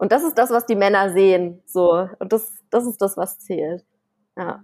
[0.00, 2.08] Und das ist das, was die Männer sehen, so.
[2.18, 3.84] Und das das ist das, was zählt.
[4.36, 4.62] Ja.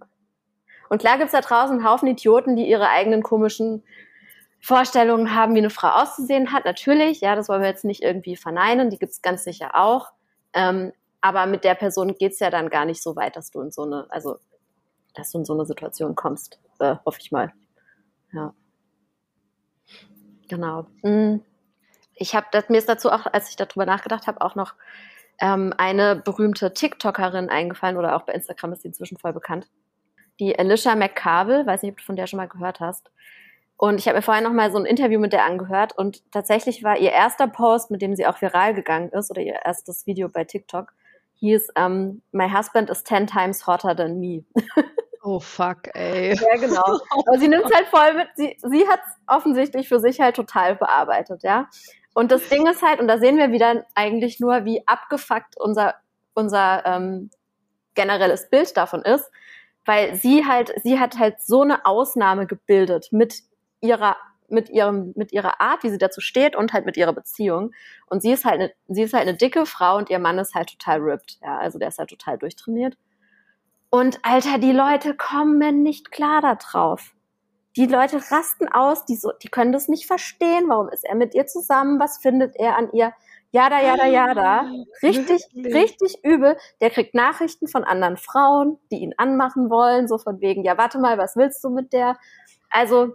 [0.90, 3.84] Und klar gibt's da draußen 'n Haufen Idioten, die ihre eigenen komischen
[4.60, 6.64] Vorstellungen haben, wie 'ne Frau auszusehen hat.
[6.66, 10.12] Natürlich, ja, das wollen wir jetzt nicht irgendwie verneinen, die gibt's ganz sicher auch.
[10.54, 13.72] Ähm, aber mit der Person geht's ja dann gar nicht so weit, dass du in
[13.72, 14.38] so 'ne also,
[15.14, 17.52] dass du in so 'ne Situation kommst, äh, hoffe ich mal.
[18.32, 18.54] Ja.
[20.48, 20.86] Genau.
[21.02, 21.42] Hm,
[22.16, 24.74] ich habe mir ist dazu auch, als ich da drüber nachgedacht habe, auch noch,
[25.42, 29.66] ähm, eine berühmte TikTokerin eingefallen oder auch bei Instagram ist die inzwischen voll bekannt.
[30.38, 33.10] Die Alicia McCarville, weiß nicht, ob du von der schon mal gehört hast.
[33.76, 36.84] Und ich habe mir vorher noch mal so ein Interview mit der angehört und tatsächlich
[36.84, 40.28] war ihr erster Post, mit dem sie auch viral gegangen ist, oder ihr erstes Video
[40.28, 40.92] bei TikTok,
[41.34, 44.44] hieß um, ähm, My husband is ten times hotter than me.
[45.24, 46.34] Oh fuck, ey.
[46.40, 46.82] Ja, genau.
[46.82, 50.34] Aber sie nimmt es halt voll mit, sie, sie hat es offensichtlich für sich halt
[50.34, 51.68] total bearbeitet, ja.
[52.14, 55.94] Und das Ding ist halt, und da sehen wir wieder eigentlich nur, wie abgefuckt unser,
[56.34, 57.30] unser ähm,
[57.94, 59.30] generelles Bild davon ist,
[59.84, 63.42] weil sie halt, sie hat halt so eine Ausnahme gebildet mit
[63.80, 64.16] ihrer
[64.48, 67.72] mit ihrem mit ihrer Art, wie sie dazu steht und halt mit ihrer Beziehung.
[68.06, 70.54] Und sie ist halt eine, sie ist halt eine dicke Frau und ihr Mann ist
[70.54, 71.38] halt total ripped.
[71.42, 72.98] Ja, also der ist halt total durchtrainiert.
[73.88, 77.14] Und Alter, die Leute kommen nicht klar da drauf.
[77.76, 80.68] Die Leute rasten aus, die so, die können das nicht verstehen.
[80.68, 81.98] Warum ist er mit ihr zusammen?
[81.98, 83.12] Was findet er an ihr?
[83.50, 84.60] Jada, jada, jada.
[84.60, 86.56] Ah, richtig, richtig übel.
[86.80, 90.98] Der kriegt Nachrichten von anderen Frauen, die ihn anmachen wollen, so von wegen, ja, warte
[90.98, 92.18] mal, was willst du mit der?
[92.70, 93.14] Also,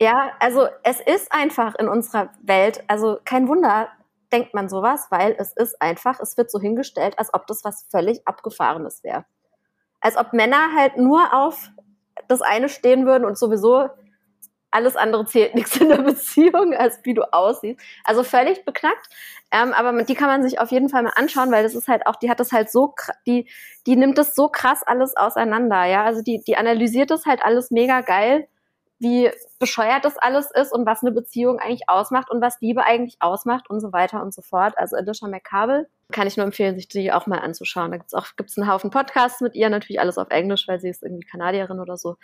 [0.00, 3.88] ja, also es ist einfach in unserer Welt, also kein Wunder,
[4.32, 7.86] denkt man sowas, weil es ist einfach, es wird so hingestellt, als ob das was
[7.90, 9.24] völlig Abgefahrenes wäre.
[10.00, 11.70] Als ob Männer halt nur auf
[12.28, 13.88] das eine stehen würden und sowieso
[14.70, 17.80] alles andere zählt nichts in der Beziehung, als wie du aussiehst.
[18.04, 19.08] Also völlig beknackt.
[19.50, 22.06] Ähm, aber die kann man sich auf jeden Fall mal anschauen, weil das ist halt
[22.06, 22.94] auch, die hat das halt so,
[23.26, 23.48] die,
[23.86, 26.04] die nimmt das so krass alles auseinander, ja.
[26.04, 28.46] Also die, die analysiert das halt alles mega geil
[28.98, 33.16] wie bescheuert das alles ist und was eine Beziehung eigentlich ausmacht und was Liebe eigentlich
[33.20, 34.76] ausmacht und so weiter und so fort.
[34.76, 37.90] Also Alicia McCabel kann ich nur empfehlen, sich die auch mal anzuschauen.
[37.90, 40.88] Da gibt's auch gibt's einen Haufen Podcasts mit ihr, natürlich alles auf Englisch, weil sie
[40.88, 42.16] ist irgendwie Kanadierin oder so.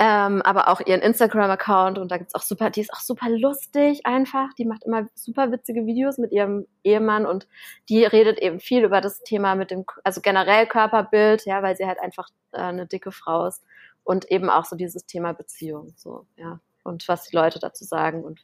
[0.00, 4.02] Ähm, aber auch ihren Instagram-Account und da gibt's auch super, die ist auch super lustig
[4.04, 4.52] einfach.
[4.56, 7.48] Die macht immer super witzige Videos mit ihrem Ehemann und
[7.88, 11.86] die redet eben viel über das Thema mit dem, also generell Körperbild, ja, weil sie
[11.86, 13.64] halt einfach äh, eine dicke Frau ist
[14.08, 16.60] und eben auch so dieses Thema Beziehung, so, ja.
[16.82, 18.40] Und was die Leute dazu sagen und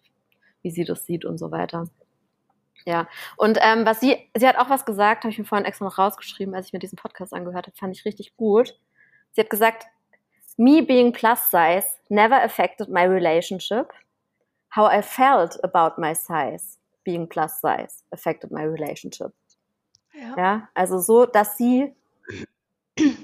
[0.60, 1.88] wie sie das sieht und so weiter.
[2.84, 3.08] Ja,
[3.38, 5.96] und ähm, was sie, sie hat auch was gesagt, habe ich mir vorhin extra noch
[5.96, 8.78] rausgeschrieben, als ich mir diesen Podcast angehört habe, fand ich richtig gut.
[9.32, 9.86] Sie hat gesagt,
[10.58, 13.90] me being plus size never affected my relationship.
[14.76, 19.32] How I felt about my size being plus size affected my relationship.
[20.12, 21.94] Ja, ja also so, dass sie,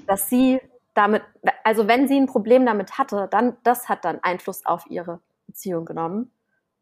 [0.07, 0.59] dass sie
[0.93, 1.23] damit,
[1.63, 5.85] also wenn sie ein Problem damit hatte, dann, das hat dann Einfluss auf ihre Beziehung
[5.85, 6.31] genommen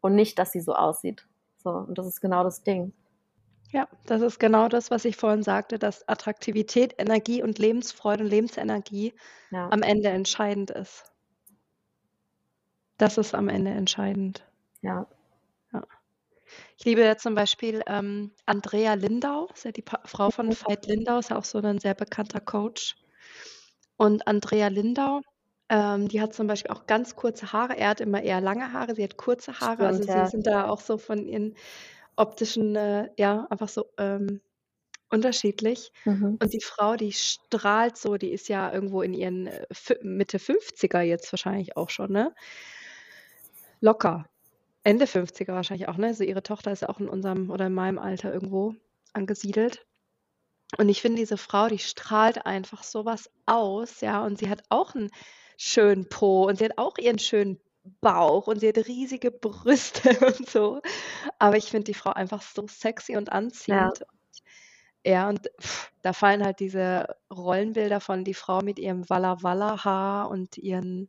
[0.00, 1.26] und nicht, dass sie so aussieht.
[1.56, 2.92] So, und das ist genau das Ding.
[3.72, 8.30] Ja, das ist genau das, was ich vorhin sagte, dass Attraktivität, Energie und Lebensfreude und
[8.30, 9.14] Lebensenergie
[9.50, 9.68] ja.
[9.70, 11.04] am Ende entscheidend ist.
[12.98, 14.44] Das ist am Ende entscheidend.
[14.82, 15.06] Ja.
[15.72, 15.84] ja.
[16.78, 20.86] Ich liebe ja zum Beispiel ähm, Andrea Lindau, ist ja die pa Frau von Veit
[20.86, 22.96] Lindau, ist ja auch so ein sehr bekannter Coach.
[24.00, 25.20] Und Andrea Lindau,
[25.68, 27.76] ähm, die hat zum Beispiel auch ganz kurze Haare.
[27.76, 29.86] Er hat immer eher lange Haare, sie hat kurze Haare.
[29.86, 31.54] Also Stimmt, also sie sind da auch so von ihren
[32.16, 34.40] optischen, äh, ja, einfach so ähm,
[35.10, 35.92] unterschiedlich.
[36.06, 36.38] Mhm.
[36.40, 39.66] Und die Frau, die strahlt so, die ist ja irgendwo in ihren äh,
[40.00, 42.34] Mitte 50er jetzt wahrscheinlich auch schon, ne?
[43.82, 44.24] Locker.
[44.82, 46.06] Ende 50er wahrscheinlich auch, ne?
[46.06, 48.74] Also ihre Tochter ist ja auch in unserem oder in meinem Alter irgendwo
[49.12, 49.84] angesiedelt.
[50.78, 54.94] Und ich finde, diese Frau, die strahlt einfach sowas aus, ja, und sie hat auch
[54.94, 55.10] einen
[55.56, 57.60] schönen Po und sie hat auch ihren schönen
[58.00, 60.80] Bauch und sie hat riesige Brüste und so.
[61.38, 64.04] Aber ich finde die Frau einfach so sexy und anziehend.
[65.04, 69.42] Ja, ja und pff, da fallen halt diese Rollenbilder von die Frau mit ihrem Walla
[69.42, 71.08] Walla Haar und ihren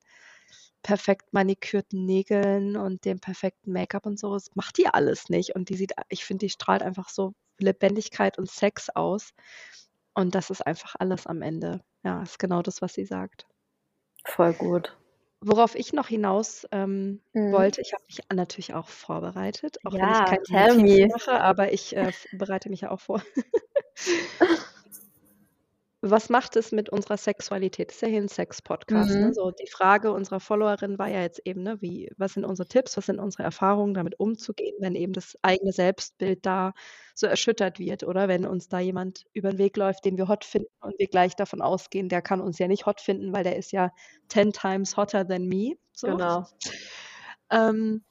[0.84, 4.34] perfekt manikürten Nägeln und dem perfekten Make-up und so.
[4.34, 5.56] Das macht die alles nicht.
[5.56, 9.34] Und die sieht, ich finde, die strahlt einfach so Lebendigkeit und Sex aus.
[10.14, 11.82] Und das ist einfach alles am Ende.
[12.04, 13.48] Ja, ist genau das, was sie sagt.
[14.26, 14.98] Voll gut.
[15.44, 17.52] Worauf ich noch hinaus ähm, mhm.
[17.52, 21.96] wollte, ich habe mich natürlich auch vorbereitet, auch ja, wenn ich keine mache, aber ich
[21.96, 23.24] äh, bereite mich ja auch vor.
[26.02, 27.90] was macht es mit unserer Sexualität?
[27.90, 29.12] Das ist ja hier ein Sex-Podcast.
[29.12, 29.18] Ne?
[29.18, 29.26] Mhm.
[29.28, 29.34] Ne?
[29.34, 32.98] So, die Frage unserer Followerin war ja jetzt eben, ne, wie, was sind unsere Tipps,
[32.98, 36.74] was sind unsere Erfahrungen, damit umzugehen, wenn eben das eigene Selbstbild da
[37.14, 40.44] so erschüttert wird oder wenn uns da jemand über den Weg läuft, den wir hot
[40.44, 43.58] finden und wir gleich davon ausgehen, der kann uns ja nicht hot finden, weil der
[43.58, 43.92] ist ja
[44.30, 45.76] 10 times hotter than me.
[45.94, 46.08] So.
[46.08, 46.48] Genau.
[47.52, 48.04] Ähm,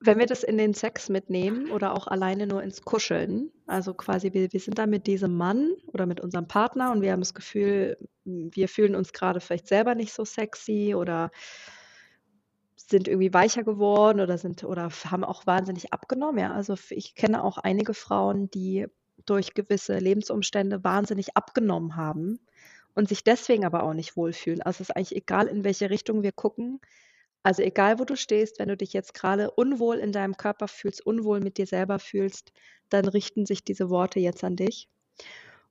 [0.00, 4.32] wenn wir das in den Sex mitnehmen oder auch alleine nur ins Kuscheln, also quasi
[4.32, 7.34] wir, wir sind da mit diesem Mann oder mit unserem Partner und wir haben das
[7.34, 11.30] Gefühl, wir fühlen uns gerade vielleicht selber nicht so sexy oder
[12.76, 16.38] sind irgendwie weicher geworden oder sind oder haben auch wahnsinnig abgenommen.
[16.38, 18.86] Ja, also ich kenne auch einige Frauen, die
[19.24, 22.38] durch gewisse Lebensumstände wahnsinnig abgenommen haben
[22.94, 24.62] und sich deswegen aber auch nicht wohlfühlen.
[24.62, 26.80] Also es ist eigentlich egal, in welche Richtung wir gucken.
[27.46, 31.06] Also egal, wo du stehst, wenn du dich jetzt gerade unwohl in deinem Körper fühlst,
[31.06, 32.52] unwohl mit dir selber fühlst,
[32.88, 34.88] dann richten sich diese Worte jetzt an dich.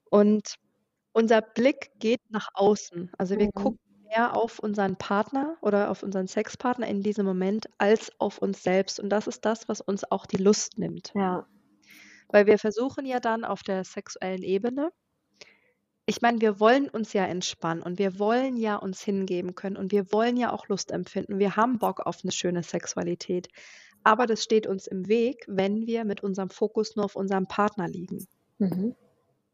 [0.10, 0.56] Und
[1.14, 3.12] unser Blick geht nach außen.
[3.18, 3.56] Also wir Mhm.
[3.56, 8.64] gucken mehr auf unseren Partner oder auf unseren Sexpartner in diesem Moment als auf uns
[8.64, 9.00] selbst.
[9.00, 11.16] Und das ist das, was uns auch die Lust nimmt.
[11.16, 11.48] Ja.
[12.30, 14.92] Weil wir versuchen ja dann auf der sexuellen Ebene
[16.06, 19.92] ich meine, wir wollen uns ja entspannen und wir wollen ja uns hingeben können und
[19.92, 21.40] wir wollen ja auch Lust empfinden.
[21.40, 23.48] Wir haben Bock auf eine schöne Sexualität.
[24.04, 27.88] Aber das steht uns im Weg, wenn wir mit unserem Fokus nur auf unserem Partner
[27.88, 28.28] liegen.
[28.60, 28.96] Mhm.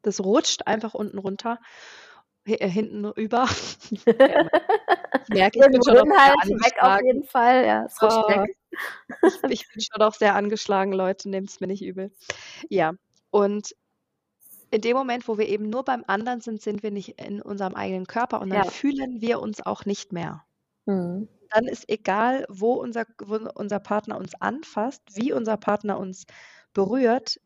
[0.02, 1.58] Das rutscht einfach unten runter,
[2.46, 3.48] äh, hinten über.
[5.24, 7.66] Ich merke, ich bin schon auch halt, weg auf jeden Fall.
[7.66, 8.58] Ja, es rutscht Oh, weg.
[9.50, 12.12] ich, ich bin schon auch sehr angeschlagen, Leute, nehmt es mir nicht übel.
[12.70, 12.94] Ja,
[13.30, 13.76] und
[14.72, 17.76] in dem Moment, wo wir eben nur beim anderen sind, sind wir nicht in unserem
[17.76, 18.64] eigenen Körper und dann Ja.
[18.64, 20.46] fühlen wir uns auch nicht mehr.
[20.88, 21.28] Mhm.
[21.50, 26.26] Dann ist egal, wo unser, wo unser Partner uns anfasst, wie unser Partner uns
[26.74, 27.38] berührt,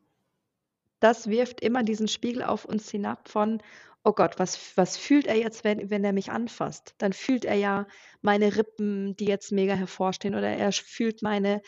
[0.99, 3.61] das wirft immer diesen Spiegel auf uns hinab von,
[4.03, 6.95] oh Gott, was, was fühlt er jetzt, wenn, wenn er mich anfasst?
[6.99, 7.87] Dann fühlt er ja
[8.21, 11.61] meine Rippen, die jetzt mega hervorstehen, oder er fühlt meine,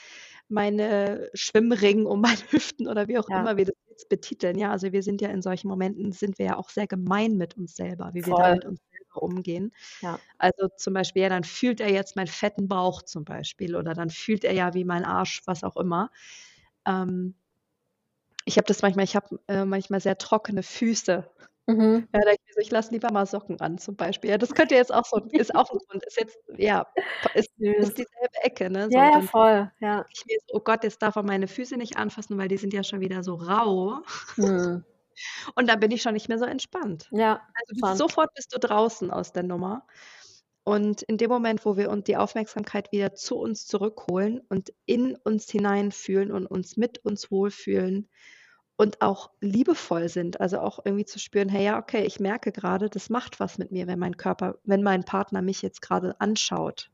[0.50, 3.36] meine Schwimmringen um meine Hüften oder wie auch Ja.
[3.36, 4.58] immer wir das jetzt betiteln.
[4.58, 7.58] Ja, also wir sind ja in solchen Momenten, sind wir ja auch sehr gemein mit
[7.58, 8.54] uns selber, wie wir da Voll.
[8.54, 9.74] mit uns selber umgehen.
[10.02, 10.20] Ja.
[10.38, 14.10] Also zum Beispiel, ja, dann fühlt er jetzt meinen fetten Bauch zum Beispiel oder dann
[14.10, 16.12] fühlt er ja wie mein Arsch, was auch immer.
[16.86, 17.36] Ähm,
[18.46, 21.30] ich habe das manchmal, ich habe äh, manchmal sehr trockene Füße.
[21.68, 22.08] Mhm.
[22.14, 24.30] Ja, da ich, so, ich lasse lieber mal Socken an zum Beispiel.
[24.30, 26.88] Ja, das könnte jetzt auch so, ist auch ein Grund, ist jetzt, ja,
[27.34, 28.86] ist, ist dieselbe Ecke, ne?
[28.90, 29.72] So, Ja, ja, voll.
[29.82, 30.06] Ja.
[30.10, 32.74] ich mir so, oh Gott, jetzt darf er meine Füße nicht anfassen, weil die sind
[32.74, 34.00] ja schon wieder so rau.
[34.38, 34.84] Mhm.
[35.56, 37.10] Und dann bin ich schon nicht mehr so entspannt.
[37.12, 37.98] Ja, Also schon.
[37.98, 39.86] sofort bist du draußen aus der Nummer.
[40.64, 45.16] Und in dem Moment, wo wir uns die Aufmerksamkeit wieder zu uns zurückholen und in
[45.16, 48.10] uns hineinfühlen und uns mit uns wohlfühlen
[48.78, 52.90] und auch liebevoll sind, also auch irgendwie zu spüren, hey, ja, okay, ich merke gerade,
[52.90, 56.92] das macht was mit mir, wenn mein Körper, wenn mein Partner mich jetzt gerade anschaut,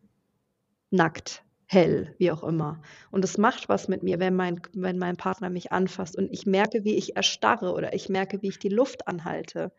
[0.90, 2.82] nackt, hell, wie auch immer.
[3.12, 6.46] Und es macht was mit mir, wenn mein, wenn mein Partner mich anfasst und ich
[6.46, 9.74] merke, wie ich erstarre oder ich merke, wie ich die Luft anhalte.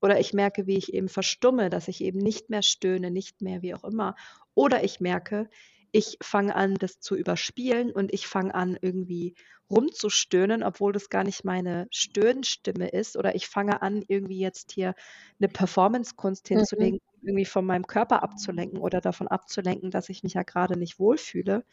[0.00, 3.62] Oder ich merke, wie ich eben verstumme, dass ich eben nicht mehr stöhne, nicht mehr
[3.62, 4.16] wie auch immer.
[4.54, 5.48] Oder ich merke,
[5.92, 9.34] ich fange an, das zu überspielen und ich fange an, irgendwie
[9.70, 13.16] rumzustöhnen, obwohl das gar nicht meine Stöhnstimme ist.
[13.16, 14.94] Oder ich fange an, irgendwie jetzt hier
[15.40, 16.64] eine Performance-Kunst Mhm.
[16.64, 20.78] hinzulegen, um irgendwie von meinem Körper abzulenken oder davon abzulenken, dass ich mich ja gerade
[20.78, 21.64] nicht wohlfühle.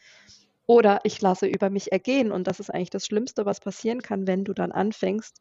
[0.66, 2.30] Oder ich lasse über mich ergehen.
[2.32, 5.40] Und das ist eigentlich das Schlimmste, was passieren kann, wenn du dann anfängst,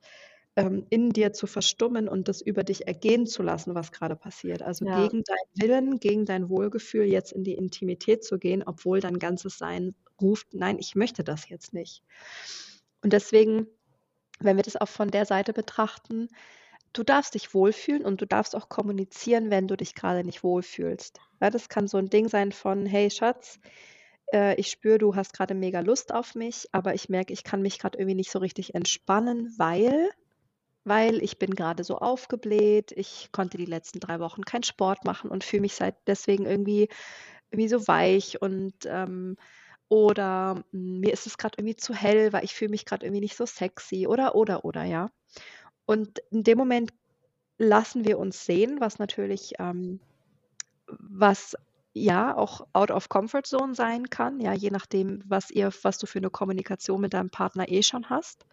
[0.56, 4.62] ähm, in dir zu verstummen und das über dich ergehen zu lassen, was gerade passiert.
[4.64, 4.92] Also Ja.
[4.92, 9.58] gegen deinen Willen, gegen dein Wohlgefühl jetzt in die Intimität zu gehen, obwohl dein ganzes
[9.58, 12.04] Sein ruft, nein, ich möchte das jetzt nicht.
[13.04, 13.68] Und deswegen,
[14.40, 16.30] wenn wir das auch von der Seite betrachten,
[16.94, 21.20] du darfst dich wohlfühlen und du darfst auch kommunizieren, wenn du dich gerade nicht wohlfühlst.
[21.42, 23.60] Ja, das kann so ein Ding sein von, hey Schatz,
[24.34, 27.62] äh, ich spüre, du hast gerade mega Lust auf mich, aber ich merke, ich kann
[27.62, 30.10] mich gerade irgendwie nicht so richtig entspannen, weil
[30.84, 35.30] weil ich bin gerade so aufgebläht, ich konnte die letzten drei Wochen keinen Sport machen
[35.30, 36.90] und fühle mich seit deswegen irgendwie,
[37.52, 39.38] irgendwie so weich und ähm,
[39.92, 43.20] oder mm, mir ist es gerade irgendwie zu hell, weil ich fühle mich gerade irgendwie
[43.20, 45.12] nicht so sexy oder oder oder ja.
[45.86, 46.94] Und in dem Moment
[47.58, 50.00] lassen wir uns sehen, was natürlich ähm,
[50.88, 51.58] was
[51.94, 56.08] ja auch out of comfort zone sein kann, ja, je nachdem, was ihr, was du
[56.08, 58.46] für eine Kommunikation mit deinem Partner eh schon hast.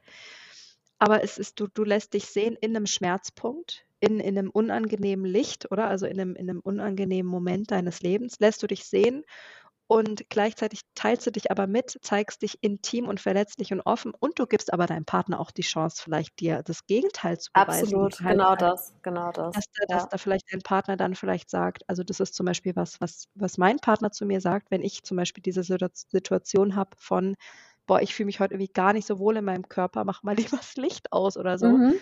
[0.98, 5.24] Aber es ist, du, du lässt dich sehen in einem Schmerzpunkt, in, in einem unangenehmen
[5.24, 5.86] Licht, oder?
[5.86, 9.24] Also in einem, in einem unangenehmen Moment deines Lebens, lässt du dich sehen
[9.88, 14.38] und gleichzeitig teilst du dich aber mit, zeigst dich intim und verletzlich und offen und
[14.38, 18.10] du gibst aber deinem Partner auch die Chance, vielleicht dir das Gegenteil zu beweisen.
[18.10, 19.54] Absolut, halt genau halt, das, genau das.
[19.54, 20.08] dass, da, dass Ja.
[20.08, 23.58] da vielleicht dein Partner dann vielleicht sagt, also das ist zum Beispiel was, was, was
[23.58, 27.34] mein Partner zu mir sagt, wenn ich zum Beispiel diese Situa- Situation habe von,
[27.86, 30.36] boah, ich fühle mich heute irgendwie gar nicht so wohl in meinem Körper, mach mal
[30.56, 32.00] lieber das Licht aus oder so, Mhm.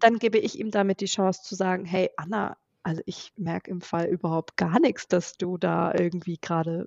[0.00, 3.80] dann gebe ich ihm damit die Chance zu sagen, hey Anna, also ich merke im
[3.82, 6.86] Fall überhaupt gar nichts, dass du da irgendwie gerade,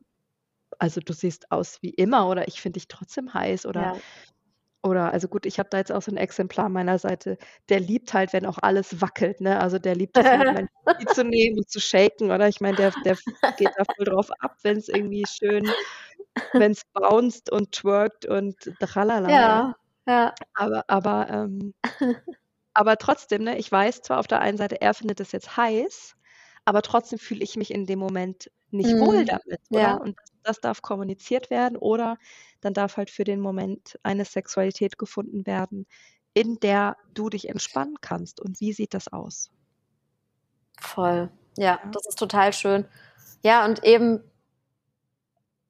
[0.80, 4.04] also du siehst aus wie immer oder ich finde dich trotzdem heiß oder Ja.
[4.84, 7.38] oder also gut, ich habe da jetzt auch so ein Exemplar meiner Seite,
[7.70, 9.60] der liebt halt, wenn auch alles wackelt, ne?
[9.62, 10.68] Also der liebt es halt, mein
[10.98, 12.48] Knie zu nehmen und zu shaken, oder?
[12.50, 13.18] Ich meine, der, der
[13.58, 15.76] geht da voll drauf ab, wenn es irgendwie schön,
[16.58, 19.60] wenn es bounced und twerkt und tralala, ja.
[19.60, 19.74] Ja,
[20.08, 20.44] ja.
[20.56, 21.74] Aber, aber ähm,
[22.74, 26.16] aber trotzdem, ne, ich weiß zwar auf der einen Seite, er findet es jetzt heiß,
[26.66, 29.26] aber trotzdem fühle ich mich in dem Moment nicht wohl Mhm.
[29.26, 30.00] damit, oder?
[30.00, 30.02] Ja.
[30.02, 32.18] Und das das darf kommuniziert werden oder
[32.62, 35.88] dann darf halt für den Moment eine Sexualität gefunden werden,
[36.34, 38.40] in der du dich entspannen kannst.
[38.42, 39.52] Und wie sieht das aus?
[40.80, 41.30] Voll.
[41.58, 41.92] Ja, Ja.
[41.92, 42.86] das ist total schön.
[43.44, 44.24] Ja, und eben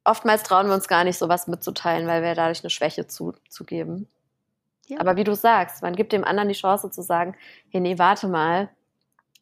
[0.05, 4.07] oftmals trauen wir uns gar nicht, sowas mitzuteilen, weil wir dadurch eine Schwäche zu, zugeben.
[4.88, 4.99] Ja.
[4.99, 7.36] Aber wie du sagst, man gibt dem anderen die Chance zu sagen,
[7.69, 8.69] hey, nee, warte mal,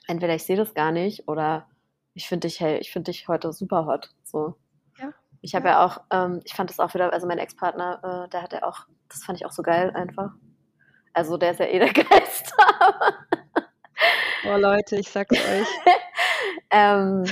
[0.08, 1.68] entweder ich sehe das gar nicht oder
[2.16, 4.12] ich finde dich, hey, ich finde dich heute super hot.
[4.24, 4.56] So.
[5.42, 5.86] Ich habe Ja.
[5.86, 8.86] auch, ähm, ich fand das auch wieder, also mein Ex-Partner, äh, der hat ja auch,
[9.10, 10.32] das fand ich auch so geil einfach.
[11.14, 12.54] Also der ist ja eh der Geilste.
[14.44, 15.68] Oh Leute, ich sag's euch.
[16.72, 17.26] ähm,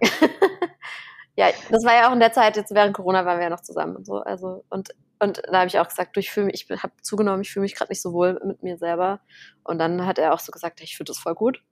[1.36, 3.60] ja, das war ja auch in der Zeit, jetzt während Corona waren wir ja noch
[3.62, 4.16] zusammen und so.
[4.18, 4.90] Also, und,
[5.20, 7.62] und da habe ich auch gesagt, du, ich fühle mich, ich habe zugenommen, ich fühle
[7.62, 9.20] mich gerade nicht so wohl mit mir selber.
[9.64, 11.62] Und dann hat er auch so gesagt, ich finde das voll gut.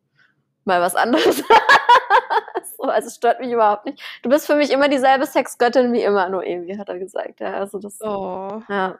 [0.69, 1.43] Mal was anderes.
[2.77, 4.03] so, also es stört mich überhaupt nicht.
[4.23, 7.41] Du bist für mich immer dieselbe Sexgöttin wie immer, Noemi, hat er gesagt.
[7.41, 8.63] Ja, also das, Oh.
[8.69, 8.99] ja,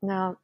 [0.00, 0.36] ja,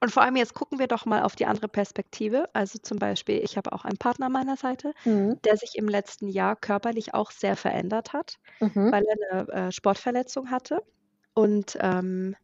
[0.00, 2.48] Und vor allem jetzt gucken wir doch mal auf die andere Perspektive.
[2.52, 5.40] Also zum Beispiel, ich habe auch einen Partner an meiner Seite, mhm.
[5.44, 8.92] der sich im letzten Jahr körperlich auch sehr verändert hat, Mhm.
[8.92, 10.82] weil er eine äh, Sportverletzung hatte.
[11.34, 12.36] Und ähm,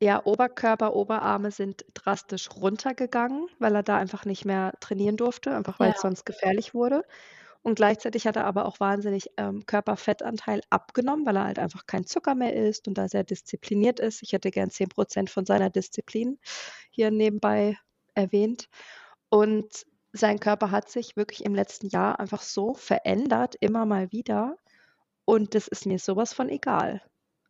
[0.00, 5.80] ja, Oberkörper, Oberarme sind drastisch runtergegangen, weil er da einfach nicht mehr trainieren durfte, einfach
[5.80, 6.02] weil es Ja.
[6.02, 7.02] sonst gefährlich wurde.
[7.62, 12.06] Und gleichzeitig hat er aber auch wahnsinnig ähm, Körperfettanteil abgenommen, weil er halt einfach kein
[12.06, 14.22] Zucker mehr isst und da sehr diszipliniert ist.
[14.22, 16.38] Ich hätte gern 10% von seiner Disziplin
[16.90, 17.78] hier nebenbei
[18.14, 18.68] erwähnt.
[19.30, 24.56] Und sein Körper hat sich wirklich im letzten Jahr einfach so verändert, immer mal wieder.
[25.26, 27.02] Und das ist mir sowas von egal.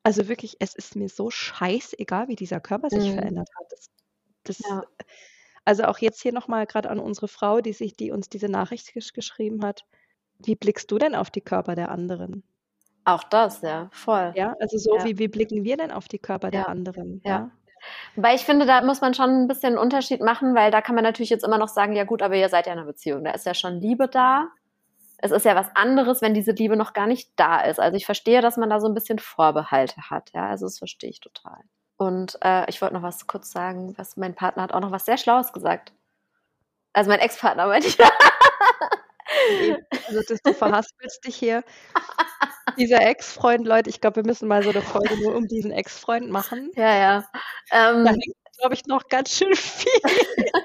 [0.08, 3.18] Also wirklich, es ist mir so scheißegal, wie dieser Körper sich Mhm.
[3.18, 3.66] verändert hat.
[3.70, 3.90] Das,
[4.44, 4.82] das, Ja.
[5.66, 8.94] Also auch jetzt hier nochmal gerade an unsere Frau, die sich, die uns diese Nachricht
[8.94, 9.84] gesch geschrieben hat.
[10.38, 12.42] Wie blickst du denn auf die Körper der anderen?
[13.04, 14.32] Auch das, ja, voll.
[14.34, 15.04] Ja, also so Ja.
[15.04, 16.66] wie, wie blicken wir denn auf die Körper der Ja.
[16.68, 17.20] anderen?
[17.26, 17.50] Ja.
[18.16, 20.94] Weil ich finde, da muss man schon ein bisschen einen Unterschied machen, weil da kann
[20.94, 23.24] man natürlich jetzt immer noch sagen, ja gut, aber ihr seid ja in einer Beziehung,
[23.24, 24.48] da ist ja schon Liebe da.
[25.18, 27.80] Es ist ja was anderes, wenn diese Liebe noch gar nicht da ist.
[27.80, 31.10] Also ich verstehe, dass man da so ein bisschen Vorbehalte hat, ja, also das verstehe
[31.10, 31.58] ich total.
[31.96, 35.04] Und äh, ich wollte noch was kurz sagen, was mein Partner hat auch noch was
[35.06, 35.92] sehr Schlaues gesagt.
[36.92, 37.98] Also mein Ex-Partner meinte ich.
[40.06, 41.62] Also das, du verhaspelst dich hier.
[42.78, 46.30] Dieser Ex-Freund, Leute, ich glaube, wir müssen mal so eine Folge nur um diesen Ex-Freund
[46.30, 46.70] machen.
[46.76, 47.28] ja, ja.
[47.72, 49.90] Ähm, Da hängt, glaube ich, noch ganz schön viel.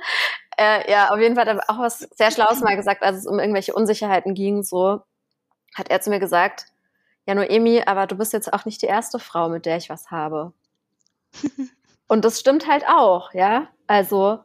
[0.58, 3.28] Äh, ja, auf jeden Fall hat er auch was sehr Schlaues mal gesagt, als es
[3.28, 5.02] um irgendwelche Unsicherheiten ging, so
[5.76, 6.68] hat er zu mir gesagt,
[7.26, 10.12] ja, Noemi, aber du bist jetzt auch nicht die erste Frau, mit der ich was
[10.12, 10.54] habe.
[12.08, 13.70] Und das stimmt halt auch, ja.
[13.88, 14.40] Also,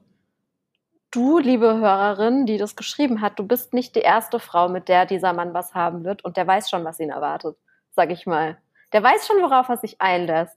[1.11, 5.07] du, liebe Hörerin, die das geschrieben hat, du bist nicht die erste Frau, mit der
[5.07, 7.57] dieser Mann was haben wird und der weiß schon, was ihn erwartet,
[7.91, 8.59] sag ich mal.
[8.93, 10.57] Der weiß schon, worauf er sich einlässt.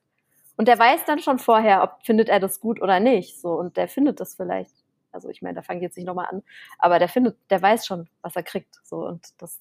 [0.58, 3.42] Und der weiß dann schon vorher, ob findet er das gut oder nicht.
[3.42, 4.81] So, und der findet das vielleicht.
[5.12, 6.44] Also ich meine, da fange ich jetzt nicht nochmal an,
[6.80, 8.80] aber der findet, der weiß schon, was er kriegt.
[8.84, 9.60] So, und das,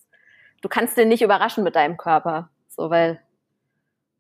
[0.63, 2.51] du kannst den nicht überraschen mit deinem Körper.
[2.69, 3.21] So, weil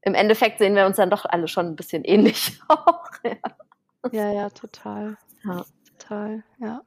[0.03, 3.11] im Endeffekt sehen wir uns dann doch alle schon ein bisschen ähnlich auch.
[3.25, 3.37] Ja.
[4.13, 5.19] Ja, ja, total.
[5.45, 5.65] Ja.
[5.99, 6.83] Total, ja.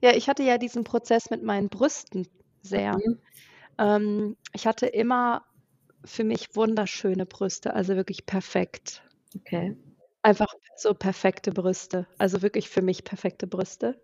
[0.00, 2.26] Ja, ich hatte ja diesen Prozess mit meinen Brüsten
[2.62, 2.94] sehr.
[2.94, 3.18] Mhm.
[3.78, 5.44] Ähm, ich hatte immer
[6.04, 9.02] für mich wunderschöne Brüste, also wirklich perfekt.
[9.36, 9.76] Okay.
[10.22, 12.06] Einfach so perfekte Brüste.
[12.18, 14.00] Also wirklich für mich perfekte Brüste.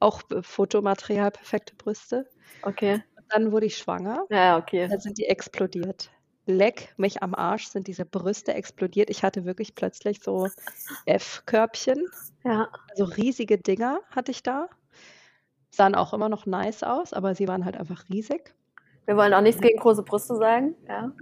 [0.00, 2.28] Auch äh, Fotomaterial perfekte Brüste.
[2.62, 3.02] Okay.
[3.30, 4.24] Dann wurde ich schwanger.
[4.30, 4.88] Ja, okay.
[4.88, 6.10] Dann sind die explodiert.
[6.46, 9.10] Leck mich am Arsch, sind diese Brüste explodiert.
[9.10, 10.48] Ich hatte wirklich plötzlich so
[11.04, 12.06] F-Körbchen.
[12.42, 12.70] Ja.
[12.90, 14.70] Also riesige Dinger hatte ich da.
[15.70, 18.54] Sahen auch immer noch nice aus, aber sie waren halt einfach riesig.
[19.04, 20.74] Wir wollen auch nichts gegen große Brüste sagen.
[20.88, 21.12] Ja.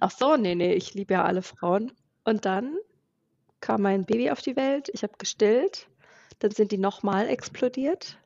[0.00, 1.92] Ach so, nee, nee, ich liebe ja alle Frauen.
[2.24, 2.74] Und dann
[3.60, 5.88] kam mein Baby auf die Welt, ich habe gestillt,
[6.38, 8.18] dann sind die nochmal explodiert.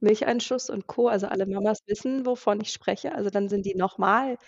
[0.00, 1.08] Milcheinschuss und Co.
[1.08, 3.14] Also alle Mamas wissen, wovon ich spreche.
[3.14, 4.38] Also dann sind die nochmal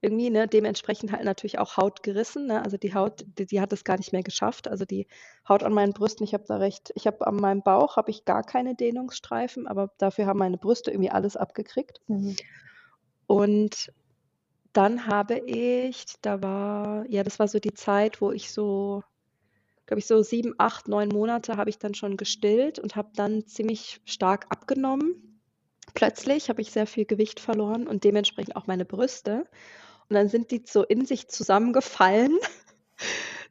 [0.00, 2.46] irgendwie, ne, dementsprechend halt natürlich auch Haut gerissen.
[2.46, 2.62] Ne?
[2.62, 4.68] Also die Haut, die, die hat es gar nicht mehr geschafft.
[4.68, 5.06] Also die
[5.48, 8.24] Haut an meinen Brüsten, ich habe da recht, ich habe an meinem Bauch habe ich
[8.24, 12.00] gar keine Dehnungsstreifen, aber dafür haben meine Brüste irgendwie alles abgekriegt.
[12.06, 12.36] Mhm.
[13.26, 13.92] Und
[14.72, 19.02] dann habe ich, da war, ja, das war so die Zeit, wo ich so,
[19.88, 23.46] glaube ich, so sieben, acht, neun Monate habe ich dann schon gestillt und habe dann
[23.46, 25.40] ziemlich stark abgenommen.
[25.94, 29.46] Plötzlich habe ich sehr viel Gewicht verloren und dementsprechend auch meine Brüste.
[30.10, 32.38] Und dann sind die so in sich zusammengefallen.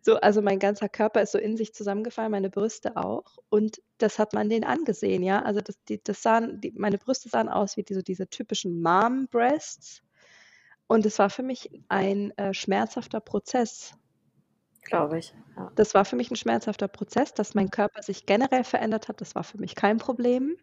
[0.04, 3.40] So, also mein ganzer Körper ist so in sich zusammengefallen, meine Brüste auch.
[3.50, 5.42] Und das hat man denen angesehen, ja.
[5.42, 8.82] Also das, die, das sahen, die, meine Brüste sahen aus wie die, so diese typischen
[8.82, 10.04] Mom-Breasts.
[10.88, 13.96] Und es war für mich ein äh, schmerzhafter Prozess.
[14.84, 15.34] Glaube ich.
[15.56, 15.72] Ja.
[15.76, 19.22] Das war für mich ein schmerzhafter Prozess, dass mein Körper sich generell verändert hat.
[19.22, 20.56] Das war für mich kein Problem.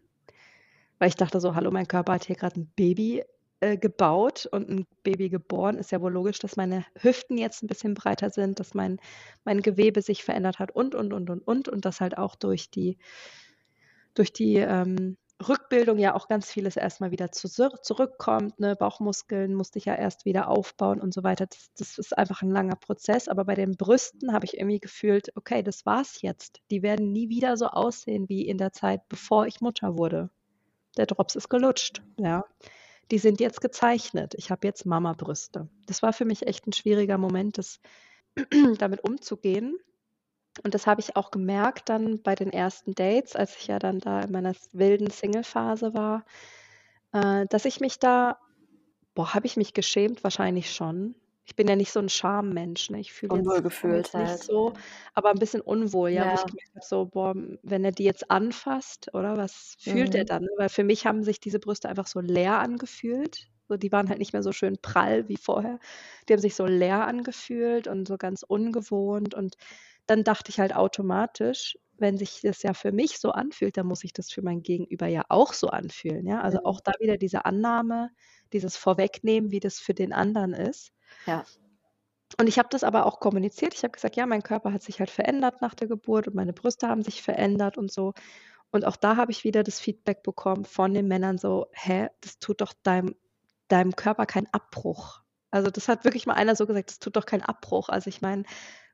[0.97, 3.23] Weil ich dachte so, hallo, mein Körper hat hier gerade ein Baby
[3.59, 5.77] äh, gebaut und ein Baby geboren.
[5.77, 8.99] Ist ja wohl logisch, dass meine Hüften jetzt ein bisschen breiter sind, dass mein,
[9.43, 11.67] mein Gewebe sich verändert hat und, und, und, und, und.
[11.69, 12.97] Und das halt auch durch die,
[14.13, 18.59] durch die ähm, Rückbildung ja auch ganz vieles erstmal wieder zu, zurückkommt.
[18.59, 18.75] Ne?
[18.75, 21.45] Bauchmuskeln musste ich ja erst wieder aufbauen und so weiter.
[21.47, 23.27] Das, das ist einfach ein langer Prozess.
[23.27, 26.61] Aber bei den Brüsten habe ich irgendwie gefühlt, okay, das war's jetzt.
[26.71, 30.29] Die werden nie wieder so aussehen wie in der Zeit, bevor ich Mutter wurde.
[30.97, 32.45] Der Drops ist gelutscht, ja.
[33.11, 34.33] Die sind jetzt gezeichnet.
[34.35, 35.67] Ich habe jetzt Mama-Brüste.
[35.85, 37.79] Das war für mich echt ein schwieriger Moment, das
[38.79, 39.77] damit umzugehen.
[40.63, 43.99] Und das habe ich auch gemerkt dann bei den ersten Dates, als ich ja dann
[43.99, 46.25] da in meiner wilden Single-Phase war,
[47.13, 48.39] äh, dass ich mich da,
[49.15, 50.23] boah, habe ich mich geschämt?
[50.23, 51.15] Wahrscheinlich schon.
[51.45, 52.99] Ich bin ja nicht so ein Schammensch, ne?
[53.01, 54.43] Ich fühle Unwohl jetzt gefühlt nicht halt.
[54.43, 54.73] so,
[55.13, 56.47] aber ein bisschen unwohl, ja, wo ich Ja.
[56.47, 60.25] gemerkt so, boah, wenn er die jetzt anfasst, oder was fühlt er Mhm.
[60.25, 60.43] dann?
[60.43, 60.49] ne?
[60.57, 63.49] Weil für mich haben sich diese Brüste einfach so leer angefühlt.
[63.69, 65.79] So, die waren halt nicht mehr so schön prall wie vorher.
[66.29, 69.33] Die haben sich so leer angefühlt und so ganz ungewohnt.
[69.35, 69.55] Und
[70.07, 73.99] dann dachte ich halt automatisch, wenn sich das ja für mich so anfühlt, dann muss
[74.01, 76.41] sich das für mein Gegenüber ja auch so anfühlen, ja?
[76.41, 76.65] Also Mhm.
[76.65, 78.09] auch da wieder diese Annahme,
[78.53, 80.91] dieses Vorwegnehmen, wie das für den anderen ist.
[81.25, 81.45] Ja.
[82.39, 83.73] Und ich habe das aber auch kommuniziert.
[83.73, 86.53] Ich habe gesagt, ja, mein Körper hat sich halt verändert nach der Geburt und meine
[86.53, 88.13] Brüste haben sich verändert und so.
[88.71, 92.39] Und auch da habe ich wieder das Feedback bekommen von den Männern so, hä, das
[92.39, 93.15] tut doch deinem,
[93.69, 95.21] deinem Körper keinen Abbruch.
[95.51, 97.89] Also das hat wirklich mal einer so gesagt, das tut doch keinen Abbruch.
[97.89, 98.43] Also ich meine,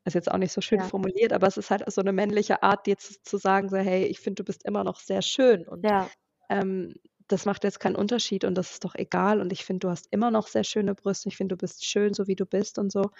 [0.03, 0.83] das ist jetzt auch nicht so schön Ja.
[0.83, 4.19] formuliert, aber es ist halt so eine männliche Art, jetzt zu sagen, so, hey, ich
[4.19, 5.67] finde, du bist immer noch sehr schön.
[5.67, 6.11] Und Ja.
[6.49, 6.95] ähm,
[7.27, 9.41] das macht jetzt keinen Unterschied und das ist doch egal.
[9.41, 11.29] Und ich finde, du hast immer noch sehr schöne Brüste.
[11.29, 13.11] Ich finde, du bist schön, so wie du bist und so.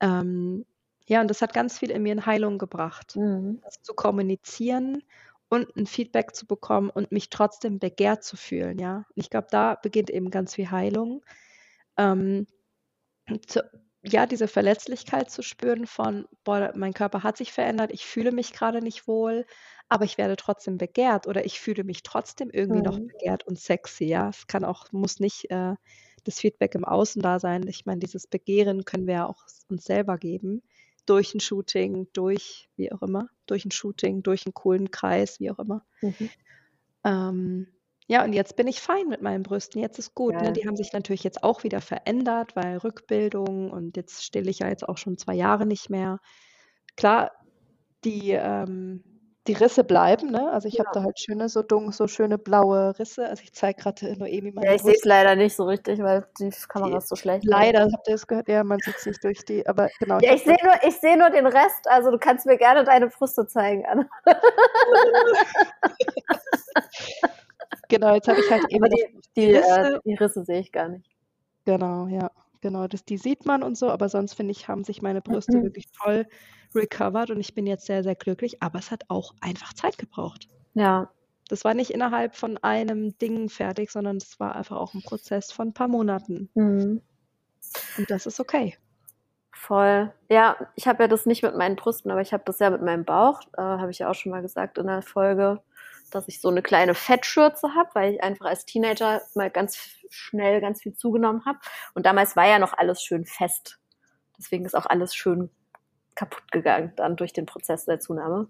[0.00, 0.64] Ähm,
[1.06, 3.62] ja, und das hat ganz viel in mir in Heilung gebracht, Mhm.
[3.62, 5.02] das zu kommunizieren
[5.48, 8.98] und ein Feedback zu bekommen und mich trotzdem begehrt zu fühlen, ja.
[8.98, 11.24] Und ich glaube, da beginnt eben ganz viel Heilung.
[11.98, 12.46] Ähm,
[13.46, 13.62] zu,
[14.02, 18.52] ja, diese Verletzlichkeit zu spüren von, boah, mein Körper hat sich verändert, ich fühle mich
[18.52, 19.46] gerade nicht wohl,
[19.88, 23.12] aber ich werde trotzdem begehrt oder ich fühle mich trotzdem irgendwie noch Mhm.
[23.12, 24.28] begehrt und sexy, ja.
[24.30, 25.74] Es kann auch, muss nicht äh,
[26.24, 27.66] das Feedback im Außen da sein.
[27.68, 30.62] Ich meine, dieses Begehren können wir ja auch uns selber geben.
[31.06, 35.50] Durch ein Shooting, durch wie auch immer, durch ein Shooting, durch einen coolen Kreis, wie
[35.50, 35.84] auch immer.
[36.02, 36.28] Mhm.
[37.04, 37.66] Ähm,
[38.08, 39.80] ja, und jetzt bin ich fein mit meinen Brüsten.
[39.80, 40.34] Jetzt ist gut.
[40.40, 40.52] Ne?
[40.52, 44.68] Die haben sich natürlich jetzt auch wieder verändert, weil Rückbildung und jetzt stille ich ja
[44.68, 46.18] jetzt auch schon zwei Jahre nicht mehr.
[46.96, 47.30] Klar,
[48.04, 49.04] die, ähm,
[49.46, 50.50] die Risse bleiben, ne?
[50.52, 50.92] Also ich habe Ja.
[50.92, 53.26] da halt schöne, so dunkel, so schöne blaue Risse.
[53.28, 56.26] Also ich zeige gerade Noemi Ja, meine ich sehe es leider nicht so richtig, weil
[56.38, 57.44] die Kamera Die, ist so schlecht.
[57.46, 58.48] leider, habt ihr es gehört?
[58.48, 60.74] Ja, man sieht es nicht durch die, aber genau, ich Ja, habe ich sehe nur,
[60.88, 61.88] ich sehe nur den Rest.
[61.88, 64.06] Also du kannst mir gerne deine Brüste zeigen, Anna.
[67.92, 69.04] genau, jetzt habe ich halt eben die,
[69.36, 71.08] die die, Risse äh, die Risse sehe ich gar nicht.
[71.64, 72.30] Genau, ja,
[72.60, 72.88] genau.
[72.88, 75.62] Das, die sieht man und so, aber sonst finde ich, haben sich meine Brüste Mhm.
[75.62, 76.26] wirklich toll
[76.74, 78.62] recovered und ich bin jetzt sehr, sehr glücklich.
[78.62, 80.48] Aber es hat auch einfach Zeit gebraucht.
[80.74, 81.10] Ja,
[81.48, 85.52] Das war nicht innerhalb von einem Ding fertig, sondern es war einfach auch ein Prozess
[85.52, 86.50] von ein paar Monaten.
[86.54, 87.02] mhm.
[87.96, 88.76] Und das ist okay.
[89.52, 90.12] voll.
[90.30, 92.82] Ja, ich habe ja das nicht mit meinen Brüsten, aber ich habe das ja mit
[92.82, 93.40] meinem Bauch.
[93.56, 95.62] Äh, habe ich ja auch schon mal gesagt in der Folge,
[96.14, 99.78] dass ich so eine kleine Fettschürze habe, weil ich einfach als Teenager mal ganz
[100.10, 101.58] schnell ganz viel zugenommen habe.
[101.94, 103.78] Und damals war ja noch alles schön fest.
[104.38, 105.50] Deswegen ist auch alles schön
[106.14, 108.48] kaputt gegangen dann durch den Prozess der Zunahme.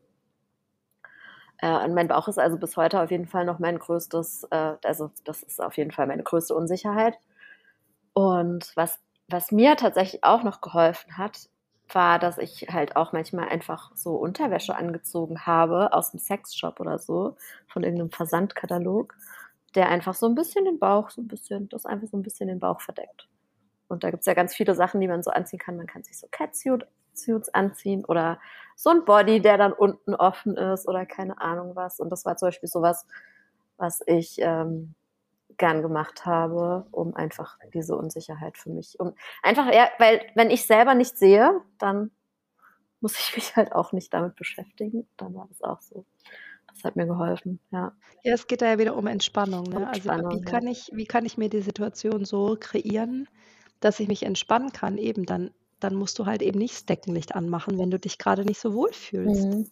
[1.59, 4.75] Äh, und mein Bauch ist also bis heute auf jeden Fall noch mein größtes, äh,
[4.85, 7.19] also das ist auf jeden Fall meine größte Unsicherheit.
[8.13, 8.99] Und was,
[9.29, 11.49] was mir tatsächlich auch noch geholfen hat,
[11.95, 16.99] war, dass ich halt auch manchmal einfach so Unterwäsche angezogen habe aus dem Sexshop oder
[16.99, 17.37] so,
[17.67, 19.15] von irgendeinem Versandkatalog,
[19.75, 22.49] der einfach so ein bisschen den Bauch, so ein bisschen, das einfach so ein bisschen
[22.49, 23.29] den Bauch verdeckt.
[23.89, 25.77] Und da gibt's ja ganz viele Sachen, die man so anziehen kann.
[25.77, 28.41] Man kann sich so Catsuits anziehen oder
[28.75, 32.01] so ein Body, der dann unten offen ist oder keine Ahnung was.
[32.01, 33.07] Und das war zum Beispiel sowas,
[33.77, 34.95] was ich ähm,
[35.57, 40.67] gern gemacht habe, um einfach diese Unsicherheit für mich, um einfach, ja, weil wenn ich
[40.67, 42.11] selber nicht sehe, dann
[43.01, 45.07] muss ich mich halt auch nicht damit beschäftigen.
[45.17, 46.05] Dann war das auch so.
[46.73, 47.93] Das hat mir geholfen, ja.
[48.23, 49.65] Ja, es geht da ja wieder um Entspannung.
[49.65, 49.77] Ne?
[49.77, 53.29] Um Also Entspannung, wie kann ich, wie kann ich mir die Situation so kreieren,
[53.81, 55.51] dass ich mich entspannen kann, eben dann
[55.83, 58.75] dann musst du halt eben nicht das Deckenlicht anmachen, wenn du dich gerade nicht so
[58.75, 59.47] wohl fühlst.
[59.47, 59.71] Mhm.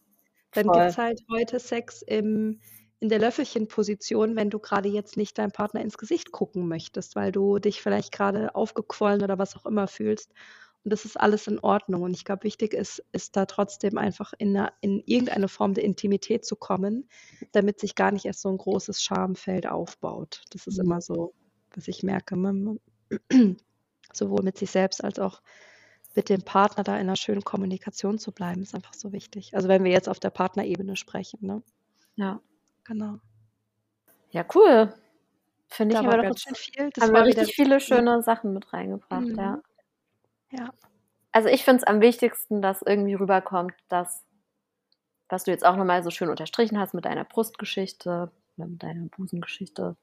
[0.53, 0.81] Dann Voll.
[0.81, 2.61] gibt's halt heute Sex im
[3.01, 7.33] in der Löffelchenposition, wenn du gerade jetzt nicht deinem Partner ins Gesicht gucken möchtest, weil
[7.33, 10.33] du dich vielleicht gerade aufgequollen oder was auch immer fühlst.
[10.85, 12.03] Und das ist alles in Ordnung.
[12.03, 15.85] Und ich glaube, wichtig ist, ist da trotzdem einfach in, 'ner in irgendeine Form der
[15.85, 17.09] Intimität zu kommen,
[17.53, 20.45] damit sich gar nicht erst so ein großes Schamfeld aufbaut.
[20.51, 20.85] Das ist Mhm.
[20.85, 21.35] immer so,
[21.75, 22.79] was ich merke, man
[24.15, 25.43] sowohl mit sich selbst als auch
[26.17, 29.55] mit dem Partner da in einer schönen Kommunikation zu bleiben, ist einfach so wichtig.
[29.57, 31.63] Also, wenn wir jetzt auf der Partnerebene sprechen, ne?
[32.17, 32.41] Ja.
[32.91, 33.21] Genau.
[34.31, 34.93] Ja, cool.
[35.69, 36.91] Finde ich, wir doch ganz schön viel.
[36.91, 37.81] Das haben wir richtig viele ja.
[37.81, 39.39] schöne Sachen mit reingebracht, Mhm.
[39.39, 39.63] ja.
[40.51, 40.71] Ja.
[41.31, 44.25] Also, ich finde es am wichtigsten, dass irgendwie rüberkommt, dass
[45.29, 48.83] was du jetzt auch noch mal so schön unterstrichen hast mit deiner Brustgeschichte oder mit
[48.83, 49.95] deiner Busengeschichte,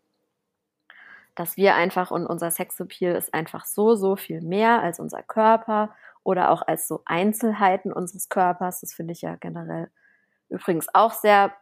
[1.36, 5.94] dass wir einfach und unser Sexappeal ist einfach so, so viel mehr als unser Körper
[6.24, 8.80] oder auch als so Einzelheiten unseres Körpers.
[8.80, 9.92] Das finde ich ja generell
[10.48, 11.54] übrigens auch sehr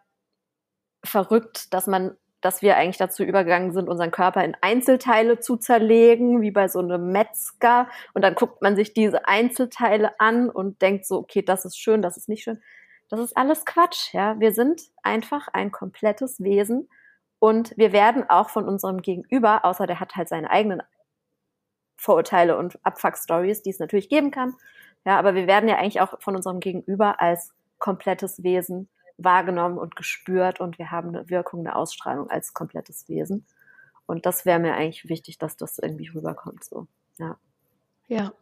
[1.06, 6.42] verrückt, dass man dass wir eigentlich dazu übergegangen sind, unseren Körper in Einzelteile zu zerlegen,
[6.42, 7.90] wie bei so einem Metzger.
[8.14, 12.04] Und dann guckt man sich diese Einzelteile an und denkt so, okay, das ist schön,
[12.04, 12.62] das ist nicht schön.
[13.10, 14.40] Das ist alles Quatsch, ja.
[14.40, 16.88] Wir sind einfach ein komplettes Wesen
[17.40, 20.84] und wir werden auch von unserem Gegenüber, außer der hat halt seine eigenen
[21.98, 24.54] Vorurteile und Abfuck-Stories, die es natürlich geben kann.
[25.04, 28.88] Ja, aber wir werden ja eigentlich auch von unserem Gegenüber als komplettes Wesen
[29.18, 33.46] wahrgenommen und gespürt und wir haben eine Wirkung, eine Ausstrahlung als komplettes Wesen.
[34.06, 36.88] Und das wäre mir eigentlich wichtig, dass das irgendwie rüberkommt, so.
[37.18, 37.38] Ja.
[38.08, 38.34] Ja.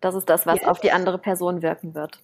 [0.00, 0.68] Das ist das, was Yes.
[0.68, 2.20] auf die andere Person wirken wird.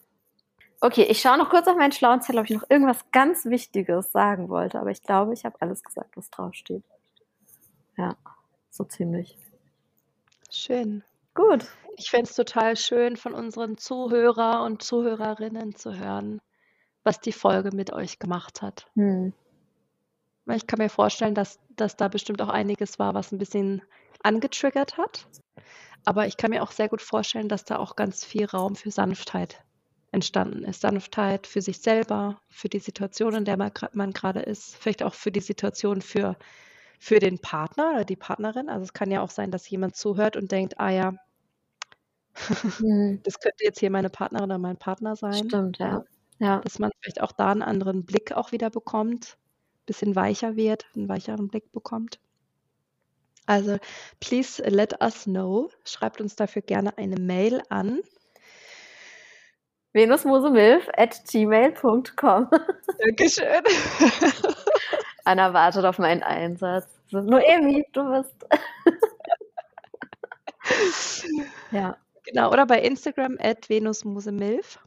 [0.80, 4.12] Okay, ich schaue noch kurz auf meinen schlauen Zettel, ob ich noch irgendwas ganz Wichtiges
[4.12, 6.84] sagen wollte, aber ich glaube, ich habe alles gesagt, was draufsteht.
[7.96, 8.16] Ja,
[8.70, 9.36] so ziemlich.
[10.50, 11.02] Schön.
[11.34, 11.66] Gut.
[11.96, 16.40] Ich fände es total schön, von unseren Zuhörer und Zuhörerinnen zu hören,
[17.08, 18.86] was die Folge mit euch gemacht hat.
[18.94, 19.32] Hm.
[20.52, 23.80] Ich kann mir vorstellen, dass, dass da bestimmt auch einiges war, was ein bisschen
[24.22, 25.26] angetriggert hat.
[26.04, 28.90] Aber ich kann mir auch sehr gut vorstellen, dass da auch ganz viel Raum für
[28.90, 29.64] Sanftheit
[30.12, 30.82] entstanden ist.
[30.82, 35.14] Sanftheit für sich selber, für die Situation, in der man man gerade ist, vielleicht auch
[35.14, 36.36] für die Situation für,
[36.98, 38.68] für den Partner oder die Partnerin.
[38.68, 41.14] Also es kann ja auch sein, dass jemand zuhört und denkt, ah ja,
[42.80, 43.20] Hm.
[43.24, 45.48] das könnte jetzt hier meine Partnerin oder mein Partner sein.
[45.48, 46.04] Stimmt, ja.
[46.38, 46.60] Ja.
[46.60, 49.36] Dass man vielleicht auch da einen anderen Blick auch wieder bekommt,
[49.86, 52.20] bisschen weicher wird, einen weicheren Blick bekommt.
[53.46, 53.78] Also,
[54.20, 55.70] please let us know.
[55.84, 58.00] Schreibt uns dafür gerne eine Mail an.
[59.94, 62.50] venusmosemilf at gmail.com.
[62.98, 63.62] Dankeschön.
[65.24, 66.86] Anna wartet auf meinen Einsatz.
[67.10, 68.46] So, Noemi, du bist.
[71.70, 74.78] ja, genau, oder bei Instagram at venusmusemilf.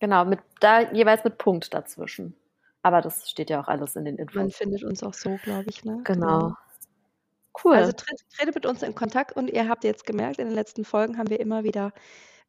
[0.00, 2.34] Genau, mit, da jeweils mit Punkt dazwischen.
[2.82, 4.56] Aber das steht ja auch alles in den Man Infos.
[4.56, 5.84] findet uns auch so, glaube ich.
[5.84, 6.00] Ne?
[6.04, 6.54] Genau.
[7.62, 7.76] Cool.
[7.76, 10.84] Also tretet, tretet mit uns in Kontakt und ihr habt jetzt gemerkt, in den letzten
[10.84, 11.92] Folgen haben wir immer wieder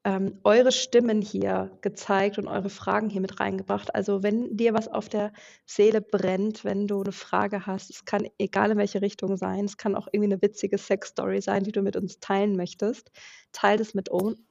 [0.04, 3.94] ähm, eure Stimmen hier gezeigt und eure Fragen hier mit reingebracht.
[3.94, 5.32] Also wenn dir was auf der
[5.66, 9.78] Seele brennt, wenn du eine Frage hast, es kann egal in welche Richtung sein, es
[9.78, 13.12] kann auch irgendwie eine witzige Sex-Story sein, die du mit uns teilen möchtest,
[13.52, 14.10] teilt es mit,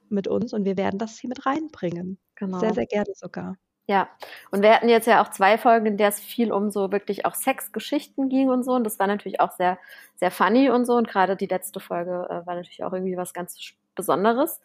[0.09, 2.17] mit uns und wir werden das hier mit reinbringen.
[2.41, 2.59] Genau.
[2.59, 3.55] Sehr, sehr gerne sogar.
[3.87, 4.09] Ja,
[4.51, 7.25] und wir hatten jetzt ja auch zwei Folgen, in der es viel um so wirklich
[7.25, 8.71] auch Sexgeschichten ging und so.
[8.73, 9.77] Und das war natürlich auch sehr,
[10.15, 10.93] sehr funny und so.
[10.93, 14.61] Und gerade die letzte Folge äh, war natürlich auch irgendwie was ganz Besonderes.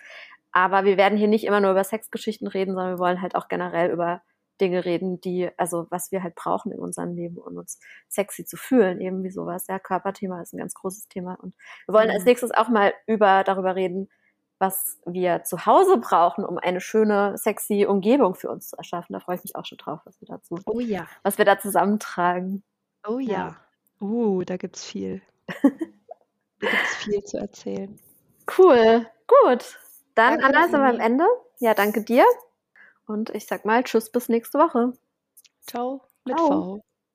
[0.52, 3.48] Aber wir werden hier nicht immer nur über Sexgeschichten reden, sondern wir wollen halt auch
[3.48, 4.22] generell über
[4.60, 8.56] Dinge reden, die, also was wir halt brauchen in unserem Leben, um uns sexy zu
[8.56, 9.66] fühlen, eben wie sowas.
[9.66, 11.36] Ja, Körperthema ist ein ganz großes Thema.
[11.42, 11.54] Und
[11.86, 14.08] wir wollen als nächstes auch mal über darüber reden,
[14.58, 19.12] was wir zu Hause brauchen, um eine schöne, sexy Umgebung für uns zu erschaffen.
[19.12, 21.06] Da freue ich mich auch schon drauf, was wir dazu, Oh ja.
[21.22, 22.62] was wir da zusammentragen.
[23.06, 23.32] Oh ja.
[23.32, 23.56] Ja.
[24.00, 25.22] Uh, da gibt's viel.
[25.62, 25.68] da
[26.60, 27.98] gibt's viel zu erzählen.
[28.58, 29.78] Cool, gut.
[30.14, 31.00] Dann, Danke, Anna, sind wir am.
[31.00, 31.24] Ende.
[31.58, 32.24] Ja, danke dir.
[33.06, 34.92] Und ich sag mal Tschüss bis nächste Woche.
[35.66, 36.76] Ciao mit Ciao.
[36.76, 36.95] V.